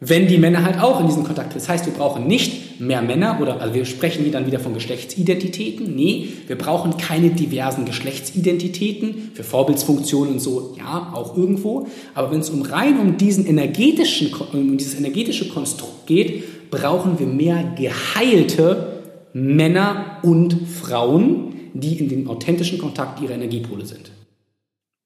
[0.05, 3.39] wenn die Männer halt auch in diesen Kontakt Das heißt, wir brauchen nicht mehr Männer
[3.41, 5.95] oder also wir sprechen dann wieder von Geschlechtsidentitäten.
[5.95, 11.87] Nee, wir brauchen keine diversen Geschlechtsidentitäten für Vorbildsfunktionen und so, ja, auch irgendwo.
[12.15, 17.27] Aber wenn es um rein um diesen energetischen, um dieses energetische Konstrukt geht, brauchen wir
[17.27, 19.01] mehr geheilte
[19.33, 24.11] Männer und Frauen, die in dem authentischen Kontakt ihrer Energiepole sind.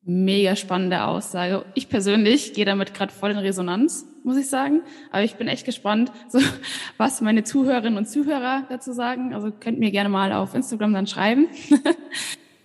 [0.09, 1.65] Mega spannende Aussage.
[1.73, 4.79] Ich persönlich gehe damit gerade voll in Resonanz, muss ich sagen.
[5.11, 6.39] Aber ich bin echt gespannt, so,
[6.95, 9.33] was meine Zuhörerinnen und Zuhörer dazu sagen.
[9.33, 11.49] Also könnt mir gerne mal auf Instagram dann schreiben.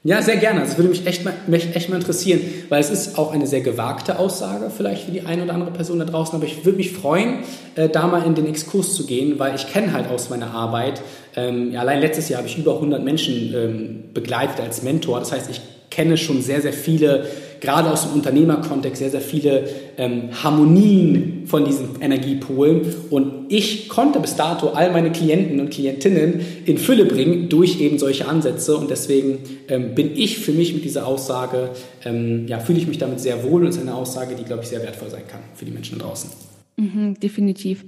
[0.05, 0.59] Ja, sehr gerne.
[0.59, 2.40] Das würde mich echt mal, mich echt mal interessieren,
[2.70, 6.01] weil es ist auch eine sehr gewagte Aussage vielleicht für die eine oder andere Person
[6.01, 6.34] da draußen.
[6.34, 7.45] Aber ich würde mich freuen,
[7.76, 11.03] äh, da mal in den Exkurs zu gehen, weil ich kenne halt aus meiner Arbeit,
[11.36, 15.20] ähm, allein letztes Jahr habe ich über 100 Menschen ähm, begleitet als Mentor.
[15.20, 15.61] Das heißt, ich
[15.93, 17.26] kenne schon sehr, sehr viele,
[17.61, 19.68] gerade aus dem Unternehmerkontext, sehr, sehr viele
[19.99, 22.95] ähm, Harmonien von diesen Energiepolen.
[23.11, 27.99] Und ich konnte bis dato all meine Klienten und Klientinnen in Fülle bringen durch eben
[27.99, 28.76] solche Ansätze.
[28.76, 29.38] Und deswegen
[29.68, 31.70] ähm, bin ich für mich mit dieser Aussage,
[32.05, 34.62] ähm, ja, fühle ich mich damit sehr wohl und es ist eine Aussage, die, glaube
[34.62, 36.30] ich, sehr wertvoll sein kann für die Menschen da draußen.
[36.78, 37.84] Mhm, definitiv.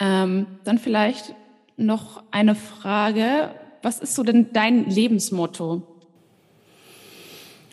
[0.00, 1.34] Ähm, dann vielleicht
[1.76, 3.50] noch eine Frage.
[3.82, 5.91] Was ist so denn dein Lebensmotto?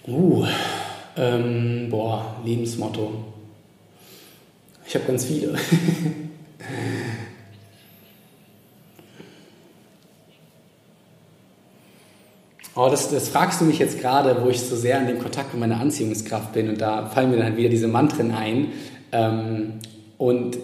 [0.08, 0.46] Uh,
[1.18, 3.12] ähm, boah, Lebensmotto.
[4.88, 5.56] Ich habe ganz viele.
[12.76, 15.54] Oh, das, das, fragst du mich jetzt gerade, wo ich so sehr in dem Kontakt
[15.54, 18.68] mit meiner Anziehungskraft bin und da fallen mir dann wieder diese Mantren ein.
[19.12, 19.80] Ähm,
[20.18, 20.58] und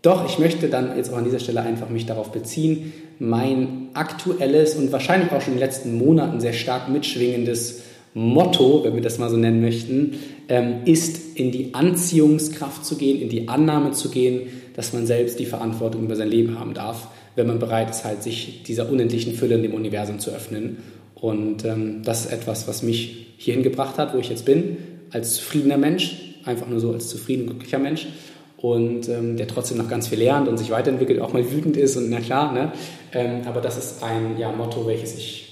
[0.00, 4.74] doch, ich möchte dann jetzt auch an dieser Stelle einfach mich darauf beziehen, mein aktuelles
[4.74, 7.82] und wahrscheinlich auch schon in den letzten Monaten sehr stark mitschwingendes
[8.16, 10.14] Motto, wenn wir das mal so nennen möchten,
[10.48, 15.38] ähm, ist in die Anziehungskraft zu gehen, in die Annahme zu gehen, dass man selbst
[15.38, 19.34] die Verantwortung über sein Leben haben darf, wenn man bereit ist, halt sich dieser unendlichen
[19.34, 20.78] Fülle in dem Universum zu öffnen.
[21.14, 24.78] Und ähm, das ist etwas, was mich hierhin gebracht hat, wo ich jetzt bin,
[25.10, 28.06] als zufriedener Mensch, einfach nur so als zufrieden, glücklicher Mensch
[28.56, 31.98] und ähm, der trotzdem noch ganz viel lernt und sich weiterentwickelt, auch mal wütend ist
[31.98, 32.72] und na klar, ne?
[33.12, 35.45] Ähm, aber das ist ein ja, Motto, welches ich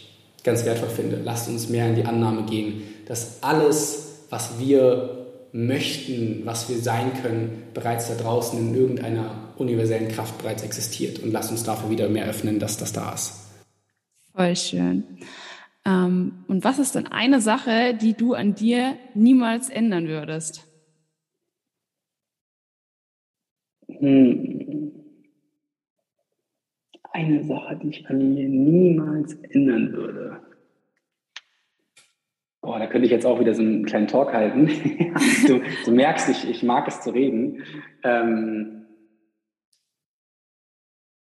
[0.44, 1.20] ganz wertvoll finde.
[1.24, 7.12] Lasst uns mehr in die Annahme gehen, dass alles, was wir möchten, was wir sein
[7.22, 11.18] können, bereits da draußen in irgendeiner universellen Kraft bereits existiert.
[11.20, 13.34] Und lasst uns dafür wieder mehr öffnen, dass das da ist.
[14.32, 15.04] Voll schön.
[15.86, 20.66] Ähm, und was ist denn eine Sache, die du an dir niemals ändern würdest?
[23.86, 24.63] Hm
[27.14, 30.40] eine Sache, die ich an mir niemals ändern würde.
[32.60, 34.66] Boah, da könnte ich jetzt auch wieder so einen kleinen Talk halten.
[35.46, 37.62] du, du, merkst, ich, ich mag es zu reden.
[38.02, 38.86] Ähm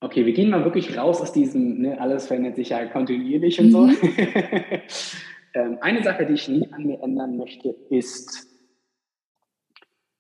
[0.01, 3.71] okay, wir gehen mal wirklich raus aus diesem, ne, alles verändert sich ja kontinuierlich und
[3.71, 3.87] so.
[3.87, 3.97] Mhm.
[5.55, 8.49] ähm, eine Sache, die ich nie an mir ändern möchte, ist,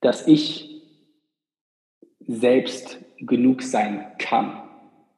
[0.01, 0.83] dass ich
[2.21, 4.68] selbst genug sein kann.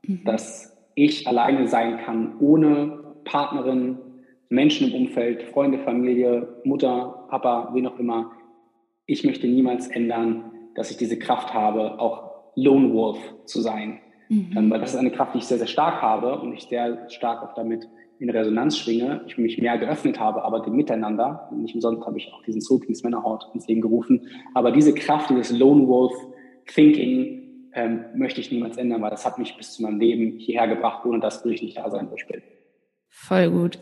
[0.07, 0.24] Mhm.
[0.24, 3.98] dass ich alleine sein kann, ohne Partnerin,
[4.48, 8.32] Menschen im Umfeld, Freunde, Familie, Mutter, Papa, wie auch immer.
[9.07, 14.01] Ich möchte niemals ändern, dass ich diese Kraft habe, auch Lone Wolf zu sein.
[14.28, 14.55] Mhm.
[14.57, 17.09] Ähm, weil das ist eine Kraft, die ich sehr, sehr stark habe und ich sehr
[17.11, 17.88] stark auch damit
[18.18, 22.30] in Resonanz schwinge, ich mich mehr geöffnet habe, aber dem Miteinander, nicht umsonst habe ich
[22.32, 26.12] auch diesen Zurück ins Männerhaut ins Leben gerufen, aber diese Kraft, dieses Lone Wolf
[26.66, 27.39] Thinking
[27.74, 31.04] ähm, möchte ich niemals ändern, weil das hat mich bis zu meinem Leben hierher gebracht,
[31.04, 32.42] ohne das würde ich nicht da sein, wo ich bin.
[33.08, 33.78] Voll gut.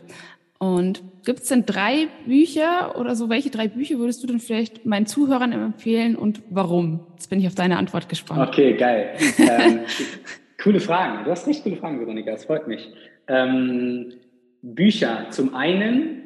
[0.59, 3.29] Und gibt es denn drei Bücher oder so?
[3.29, 7.07] Welche drei Bücher würdest du denn vielleicht meinen Zuhörern empfehlen und warum?
[7.13, 8.49] Jetzt bin ich auf deine Antwort gespannt.
[8.49, 9.15] Okay, geil.
[9.37, 9.81] ähm,
[10.61, 11.23] coole Fragen.
[11.23, 12.31] Du hast richtig coole Fragen, Veronika.
[12.31, 12.91] Das freut mich.
[13.27, 14.13] Ähm,
[14.61, 15.27] Bücher.
[15.29, 16.23] Zum einen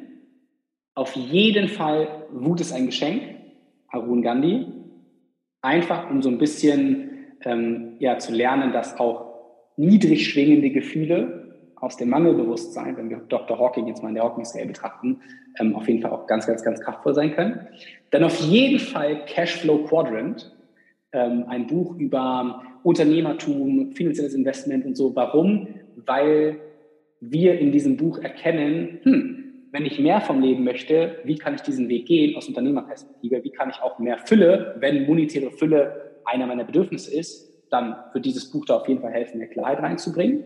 [0.94, 3.22] auf jeden Fall Wut ist ein Geschenk.
[3.88, 4.66] Arun Gandhi.
[5.62, 7.03] Einfach um so ein bisschen
[7.44, 9.34] ähm, ja, zu lernen, dass auch
[9.76, 11.44] niedrig schwingende Gefühle
[11.76, 13.58] aus dem Mangelbewusstsein, wenn wir Dr.
[13.58, 15.20] Hawking jetzt mal in der Hawking-Scale betrachten,
[15.58, 17.66] ähm, auf jeden Fall auch ganz, ganz, ganz kraftvoll sein können.
[18.10, 20.52] Dann auf jeden Fall Cashflow Quadrant,
[21.12, 25.14] ähm, ein Buch über Unternehmertum, finanzielles Investment und so.
[25.14, 25.68] Warum?
[25.96, 26.60] Weil
[27.20, 31.62] wir in diesem Buch erkennen, hm, wenn ich mehr vom Leben möchte, wie kann ich
[31.62, 33.42] diesen Weg gehen aus Unternehmerperspektive?
[33.42, 38.24] Wie kann ich auch mehr Fülle, wenn monetäre Fülle einer meiner Bedürfnisse ist, dann wird
[38.24, 40.44] dieses Buch da auf jeden Fall helfen, mehr Klarheit reinzubringen.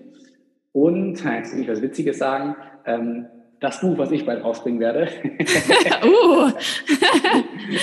[0.73, 2.57] Und, jetzt will ich was Witziges sagen,
[2.87, 3.27] ähm,
[3.61, 5.09] das Buch, was ich bald rausbringen werde.
[6.05, 6.49] uh.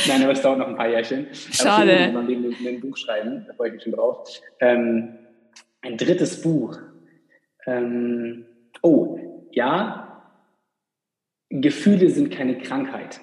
[0.08, 1.28] Nein, aber es dauert noch ein paar Jährchen.
[1.34, 2.14] Schade.
[2.16, 4.42] Aber ich muss ein Buch schreiben, da freue ich mich schon drauf.
[4.62, 5.18] Ähm,
[5.82, 6.78] ein drittes Buch.
[7.68, 8.46] Ähm,
[8.82, 9.20] oh,
[9.52, 10.32] ja,
[11.50, 13.20] Gefühle sind keine Krankheit.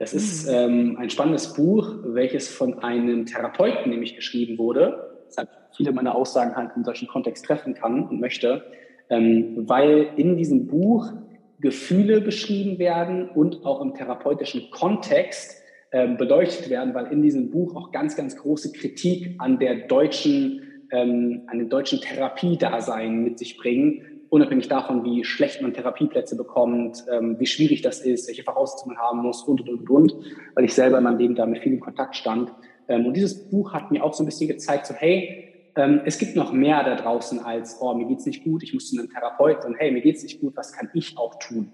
[0.00, 0.54] Das ist mhm.
[0.54, 6.56] ähm, ein spannendes Buch, welches von einem Therapeuten nämlich geschrieben wurde, deshalb viele meiner Aussagen
[6.56, 8.64] halt in solchen Kontext treffen kann und möchte.
[9.10, 11.12] Ähm, weil in diesem Buch
[11.60, 17.76] Gefühle beschrieben werden und auch im therapeutischen Kontext ähm, beleuchtet werden, weil in diesem Buch
[17.76, 23.58] auch ganz, ganz große Kritik an der deutschen, ähm, an den deutschen Therapiedasein mit sich
[23.58, 28.94] bringen, unabhängig davon, wie schlecht man Therapieplätze bekommt, ähm, wie schwierig das ist, welche Voraussetzungen
[28.94, 30.16] man haben muss und, und, und, und,
[30.54, 32.52] weil ich selber in meinem Leben da mit viel in Kontakt stand.
[32.88, 36.18] Ähm, und dieses Buch hat mir auch so ein bisschen gezeigt, so hey, ähm, es
[36.18, 39.10] gibt noch mehr da draußen als, oh, mir geht's nicht gut, ich muss zu einem
[39.10, 41.72] Therapeuten und hey, mir geht's nicht gut, was kann ich auch tun?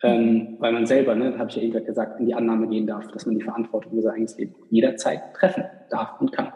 [0.00, 3.10] Ähm, weil man selber, ne, habe ich ja eben gesagt, in die Annahme gehen darf,
[3.10, 6.52] dass man die Verantwortung für sein eigenes Leben jederzeit treffen darf und kann.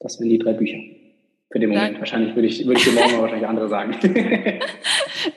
[0.00, 0.78] Das wären die drei Bücher.
[1.52, 1.88] Für den Moment.
[1.88, 1.98] Dank.
[1.98, 3.94] Wahrscheinlich würde ich, würde ich dir morgen wahrscheinlich andere sagen.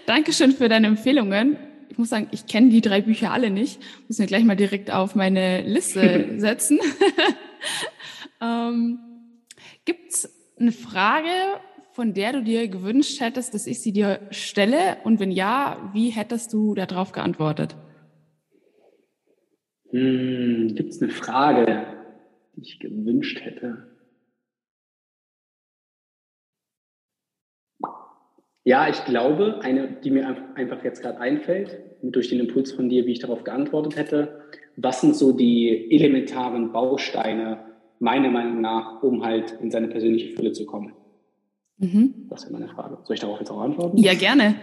[0.05, 1.57] Dankeschön für deine Empfehlungen.
[1.89, 3.82] Ich muss sagen, ich kenne die drei Bücher alle nicht.
[4.07, 6.80] Muss mir gleich mal direkt auf meine Liste setzen.
[8.41, 8.99] ähm,
[9.84, 11.30] gibt's eine Frage,
[11.91, 14.97] von der du dir gewünscht hättest, dass ich sie dir stelle?
[15.03, 17.76] Und wenn ja, wie hättest du darauf geantwortet?
[19.91, 21.88] Hm, Gibt es eine Frage,
[22.55, 23.95] die ich gewünscht hätte?
[28.66, 33.05] Ja, ich glaube, eine, die mir einfach jetzt gerade einfällt, durch den Impuls von dir,
[33.05, 34.41] wie ich darauf geantwortet hätte.
[34.76, 37.59] Was sind so die elementaren Bausteine,
[37.99, 40.93] meiner Meinung nach, um halt in seine persönliche Fülle zu kommen?
[41.78, 42.26] Mhm.
[42.28, 42.97] Das wäre meine Frage.
[43.03, 43.97] Soll ich darauf jetzt auch antworten?
[43.97, 44.55] Ja, gerne.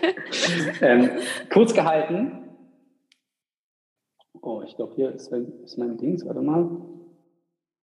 [0.80, 1.10] ähm,
[1.52, 2.32] kurz gehalten.
[4.40, 6.24] Oh, ich glaube, hier ist, ist mein Dings.
[6.24, 6.70] Warte mal.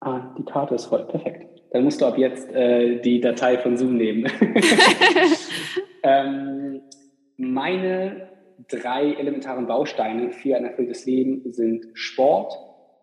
[0.06, 1.03] Ah, die Karte ist voll.
[1.06, 1.47] Perfekt.
[1.72, 4.32] Dann musst du ab jetzt äh, die Datei von Zoom nehmen.
[6.03, 6.82] ähm,
[7.38, 8.30] meine
[8.70, 12.53] drei elementaren Bausteine für ein erfülltes Leben sind Sport,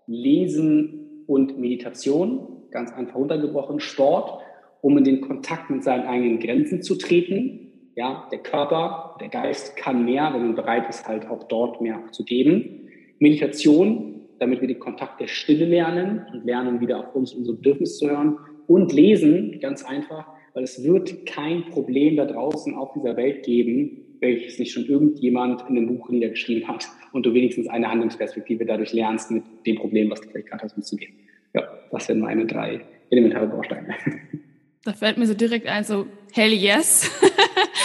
[0.06, 4.40] Lesen und Meditation, ganz einfach runtergebrochen, Sport,
[4.80, 7.90] um in den Kontakt mit seinen eigenen Grenzen zu treten.
[7.96, 12.00] Ja, der Körper, der Geist kann mehr, wenn man bereit ist, halt auch dort mehr
[12.12, 12.88] zu geben.
[13.18, 14.11] Meditation,
[14.42, 18.10] damit wir den Kontakt der Stille lernen und lernen, wieder auf uns, unsere Bedürfnisse zu
[18.10, 18.38] hören.
[18.66, 24.16] Und lesen, ganz einfach, weil es wird kein Problem da draußen auf dieser Welt geben,
[24.20, 28.92] welches sich schon irgendjemand in einem Buch niedergeschrieben hat und du wenigstens eine Handlungsperspektive dadurch
[28.92, 31.12] lernst, mit dem Problem, was du vielleicht gerade hast, umzugehen.
[31.54, 32.80] Ja, das sind meine drei
[33.10, 33.94] elementare Bausteine.
[34.84, 37.08] Da fällt mir so direkt ein, so, hell yes.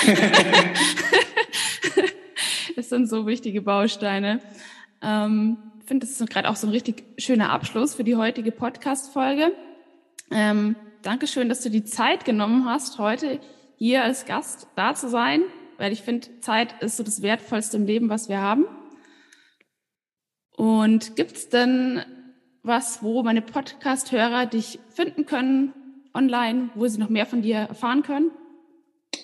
[2.75, 4.39] das sind so wichtige Bausteine.
[5.03, 9.53] Ähm, finde, das ist gerade auch so ein richtig schöner Abschluss für die heutige Podcast-Folge.
[10.31, 13.39] Ähm, Dankeschön, dass du die Zeit genommen hast, heute
[13.77, 15.43] hier als Gast da zu sein,
[15.77, 18.65] weil ich finde, Zeit ist so das Wertvollste im Leben, was wir haben.
[20.51, 22.01] Und gibt's denn
[22.63, 25.73] was, wo meine Podcast-Hörer dich finden können,
[26.13, 28.31] online, wo sie noch mehr von dir erfahren können?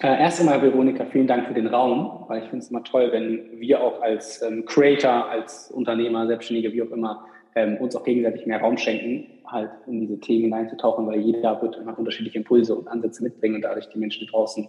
[0.01, 3.09] Äh, erst einmal, Veronika, vielen Dank für den Raum, weil ich finde es immer toll,
[3.11, 7.25] wenn wir auch als ähm, Creator, als Unternehmer, Selbstständige, wie auch immer,
[7.55, 11.77] ähm, uns auch gegenseitig mehr Raum schenken, halt in diese Themen hineinzutauchen, weil jeder wird
[11.77, 14.67] immer unterschiedliche Impulse und Ansätze mitbringen und dadurch die Menschen draußen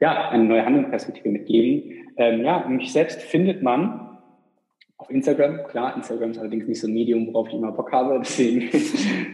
[0.00, 2.12] ja, eine neue Handlungsperspektive mitgeben.
[2.16, 4.08] Ähm, ja, mich selbst findet man
[4.96, 8.18] auf Instagram, klar, Instagram ist allerdings nicht so ein Medium, worauf ich immer Bock habe,
[8.22, 8.68] deswegen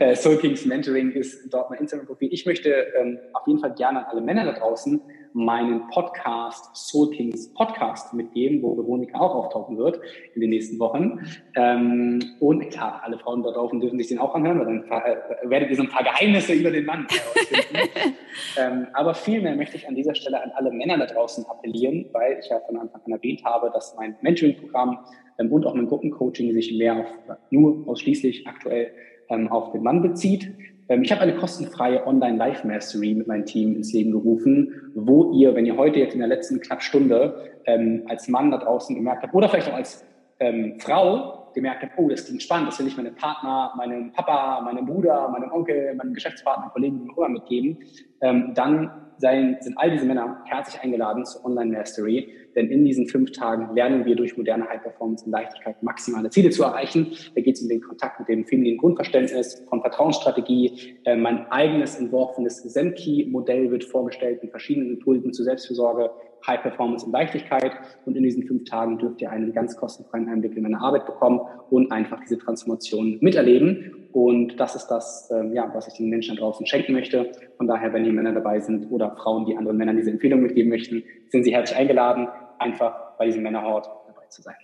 [0.00, 2.28] äh, Soul Kings Mentoring ist dort mein Instagram-Profil.
[2.32, 5.00] Ich möchte ähm, auf jeden Fall gerne an alle Männer da draußen
[5.32, 10.00] meinen Podcast Soul Kings Podcast mitgeben, wo Veronika auch auftauchen wird
[10.34, 11.20] in den nächsten Wochen.
[11.54, 15.50] Ähm, und klar, alle Frauen da draußen dürfen sich den auch anhören, weil dann äh,
[15.50, 17.06] werdet ihr so ein paar Geheimnisse über den Mann
[18.58, 22.38] ähm, aber vielmehr möchte ich an dieser Stelle an alle Männer da draußen appellieren, weil
[22.40, 24.98] ich ja von Anfang an erwähnt habe, dass mein Mentoring-Programm
[25.38, 27.06] ähm, und auch mein Gruppencoaching sich mehr auf,
[27.50, 28.92] nur ausschließlich aktuell
[29.28, 30.52] ähm, auf den Mann bezieht.
[30.88, 35.66] Ähm, ich habe eine kostenfreie Online-Life-Mastery mit meinem Team ins Leben gerufen, wo ihr, wenn
[35.66, 39.34] ihr heute jetzt in der letzten knapp Stunde ähm, als Mann da draußen gemerkt habt
[39.34, 40.04] oder vielleicht auch als
[40.38, 44.60] ähm, Frau gemerkt habt, oh, das klingt spannend, das will ich meinem Partner, meinem Papa,
[44.60, 47.78] meinem Bruder, meinem Onkel, meinem Geschäftspartner, Kollegen, auch mitgeben,
[48.20, 53.06] ähm, dann seien, sind all diese Männer herzlich eingeladen zur Online Mastery, denn in diesen
[53.06, 57.12] fünf Tagen lernen wir durch moderne High Performance und Leichtigkeit maximale Ziele zu erreichen.
[57.34, 60.96] Da geht es um den Kontakt mit dem femininen Grundverständnis von Vertrauensstrategie.
[61.04, 66.10] Äh, mein eigenes entworfenes Zenki-Modell wird vorgestellt mit verschiedenen Impulsen zur Selbstfürsorge,
[66.46, 67.72] High Performance und Leichtigkeit.
[68.06, 71.40] Und in diesen fünf Tagen dürft ihr einen ganz kostenfreien Einblick in meine Arbeit bekommen
[71.70, 74.08] und einfach diese Transformation miterleben.
[74.12, 77.32] Und das ist das, ähm, ja, was ich den Menschen da draußen schenken möchte.
[77.58, 80.70] Von daher, wenn hier Männer dabei sind oder Frauen, die anderen Männern diese Empfehlung mitgeben
[80.70, 82.28] möchten, sind sie herzlich eingeladen,
[82.58, 84.56] einfach bei diesem Männerhort dabei zu sein.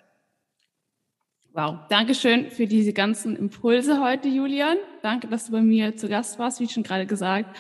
[1.55, 4.79] Wow, danke schön für diese ganzen Impulse heute, Julian.
[5.03, 7.55] Danke, dass du bei mir zu Gast warst, wie schon gerade gesagt.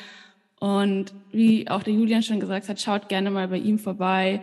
[0.58, 4.40] Und wie auch der Julian schon gesagt hat, schaut gerne mal bei ihm vorbei.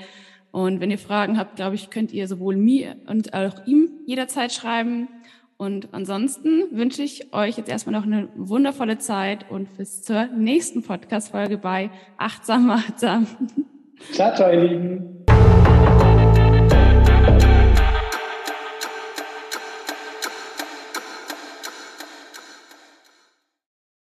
[0.51, 4.51] Und wenn ihr Fragen habt, glaube ich, könnt ihr sowohl mir und auch ihm jederzeit
[4.51, 5.07] schreiben.
[5.57, 10.83] Und ansonsten wünsche ich euch jetzt erstmal noch eine wundervolle Zeit und bis zur nächsten
[10.83, 13.27] Podcast-Folge bei Achtsam Achtsam.
[14.11, 15.18] Ciao, ciao, ihr Lieben.